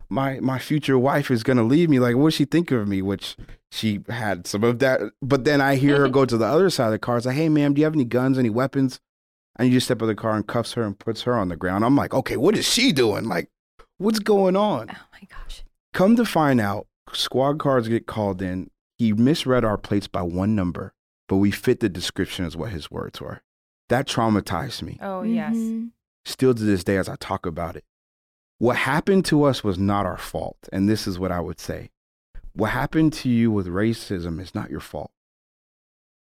[0.09, 1.99] my my future wife is gonna leave me.
[1.99, 3.01] Like, what does she think of me?
[3.01, 3.37] Which
[3.75, 5.01] she had some of that.
[5.21, 7.17] But then I hear her go to the other side of the car.
[7.17, 9.01] It's like, hey, ma'am, do you have any guns, any weapons?
[9.57, 11.49] And you just step out of the car and cuffs her and puts her on
[11.49, 11.83] the ground.
[11.83, 13.25] I'm like, okay, what is she doing?
[13.25, 13.49] Like,
[13.97, 14.89] what's going on?
[14.91, 15.63] Oh my gosh.
[15.93, 18.69] Come to find out, squad cars get called in.
[18.97, 20.93] He misread our plates by one number,
[21.27, 23.41] but we fit the description as what his words were.
[23.89, 24.97] That traumatized me.
[25.01, 25.55] Oh, yes.
[25.55, 25.87] Mm-hmm.
[26.23, 27.83] Still to this day, as I talk about it.
[28.57, 30.57] What happened to us was not our fault.
[30.71, 31.91] And this is what I would say
[32.55, 35.11] what happened to you with racism is not your fault.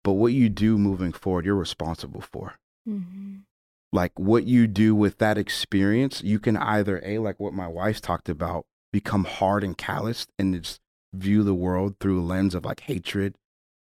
[0.03, 2.55] But what you do moving forward, you're responsible for.
[2.89, 3.39] Mm-hmm.
[3.93, 8.01] Like what you do with that experience, you can either, A, like what my wife
[8.01, 10.81] talked about, become hard and calloused and just
[11.13, 13.35] view the world through a lens of like hatred.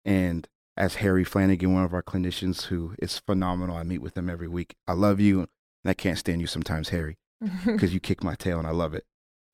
[0.05, 4.28] And as Harry Flanagan, one of our clinicians who is phenomenal, I meet with him
[4.28, 4.76] every week.
[4.86, 5.40] I love you.
[5.40, 7.16] And I can't stand you sometimes, Harry,
[7.64, 9.05] because you kick my tail and I love it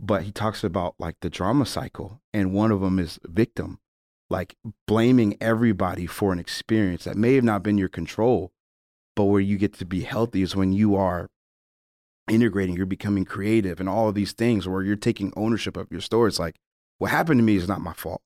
[0.01, 3.79] but he talks about like the drama cycle and one of them is victim
[4.29, 8.53] like blaming everybody for an experience that may have not been your control
[9.15, 11.29] but where you get to be healthy is when you are
[12.31, 16.01] integrating you're becoming creative and all of these things where you're taking ownership of your
[16.01, 16.29] story.
[16.29, 16.57] It's like
[16.99, 18.23] what happened to me is not my fault.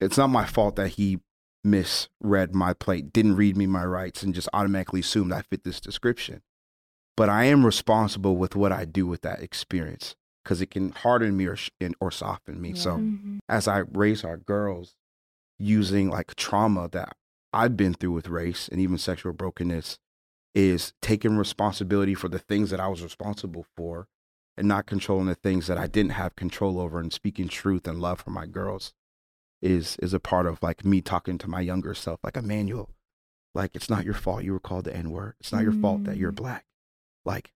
[0.00, 1.20] It's not my fault that he
[1.62, 5.80] misread my plate didn't read me my rights and just automatically assumed i fit this
[5.80, 6.42] description.
[7.16, 11.36] But i am responsible with what i do with that experience because it can harden
[11.36, 11.56] me or,
[12.00, 12.70] or soften me.
[12.70, 12.74] Yeah.
[12.74, 13.38] So mm-hmm.
[13.48, 14.94] as I raise our girls
[15.58, 17.16] using like trauma that
[17.52, 19.98] I've been through with race and even sexual brokenness
[20.54, 24.06] is taking responsibility for the things that I was responsible for
[24.56, 28.00] and not controlling the things that I didn't have control over and speaking truth and
[28.00, 28.92] love for my girls
[29.62, 32.90] is is a part of like me talking to my younger self like Immanuel
[33.54, 35.72] like it's not your fault you were called the n-word it's not mm-hmm.
[35.72, 36.36] your fault that you're mm.
[36.36, 36.66] black
[37.24, 37.52] like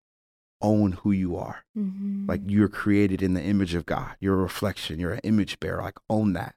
[0.61, 1.65] own who you are.
[1.77, 2.27] Mm-hmm.
[2.27, 4.17] like you're created in the image of God.
[4.21, 4.99] You're a reflection.
[4.99, 5.83] You're an image bearer.
[5.83, 6.55] Like own that.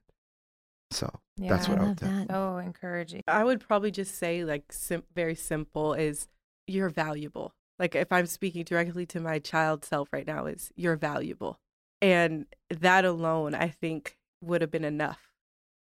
[0.90, 2.26] So yeah, that's what I, I would that.
[2.30, 3.22] Oh, encouraging.
[3.26, 6.28] I would probably just say like sim- very simple is
[6.66, 7.54] you're valuable.
[7.78, 11.58] Like if i'm speaking directly to my child self right now is you're valuable.
[12.00, 15.30] And that alone i think would have been enough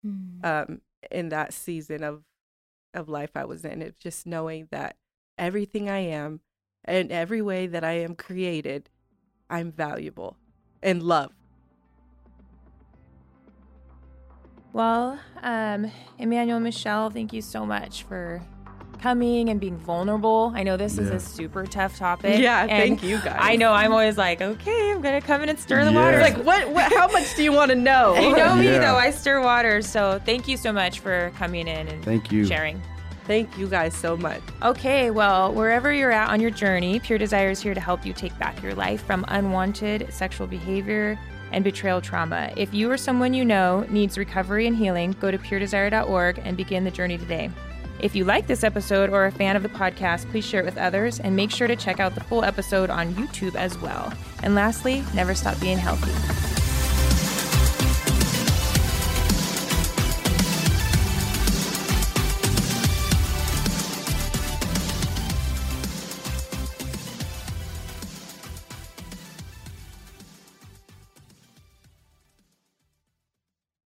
[0.05, 0.45] mm.
[0.45, 2.23] um, in that season of
[2.93, 3.81] of life i was in.
[3.81, 4.97] It's just knowing that
[5.37, 6.41] everything i am
[6.85, 8.89] and every way that i am created
[9.49, 10.37] i'm valuable
[10.81, 11.33] and loved
[14.73, 18.41] well um, Immanuel michelle thank you so much for
[19.01, 20.53] coming and being vulnerable.
[20.55, 21.03] I know this yeah.
[21.03, 22.39] is a super tough topic.
[22.39, 23.37] Yeah, thank you guys.
[23.39, 26.03] I know I'm always like, okay, I'm gonna come in and stir the yeah.
[26.03, 26.19] water.
[26.19, 26.93] Like, what, what?
[26.93, 28.13] How much do you want to know?
[28.19, 28.79] you know me yeah.
[28.79, 28.95] though.
[28.95, 29.81] I stir water.
[29.81, 32.81] So thank you so much for coming in and thank you sharing.
[33.25, 34.41] Thank you guys so much.
[34.63, 38.13] Okay, well, wherever you're at on your journey, Pure Desire is here to help you
[38.13, 41.17] take back your life from unwanted sexual behavior
[41.51, 42.51] and betrayal trauma.
[42.57, 46.83] If you or someone you know needs recovery and healing, go to puredesire.org and begin
[46.83, 47.49] the journey today.
[47.99, 50.65] If you like this episode or are a fan of the podcast, please share it
[50.65, 54.11] with others and make sure to check out the full episode on YouTube as well.
[54.41, 56.60] And lastly, never stop being healthy.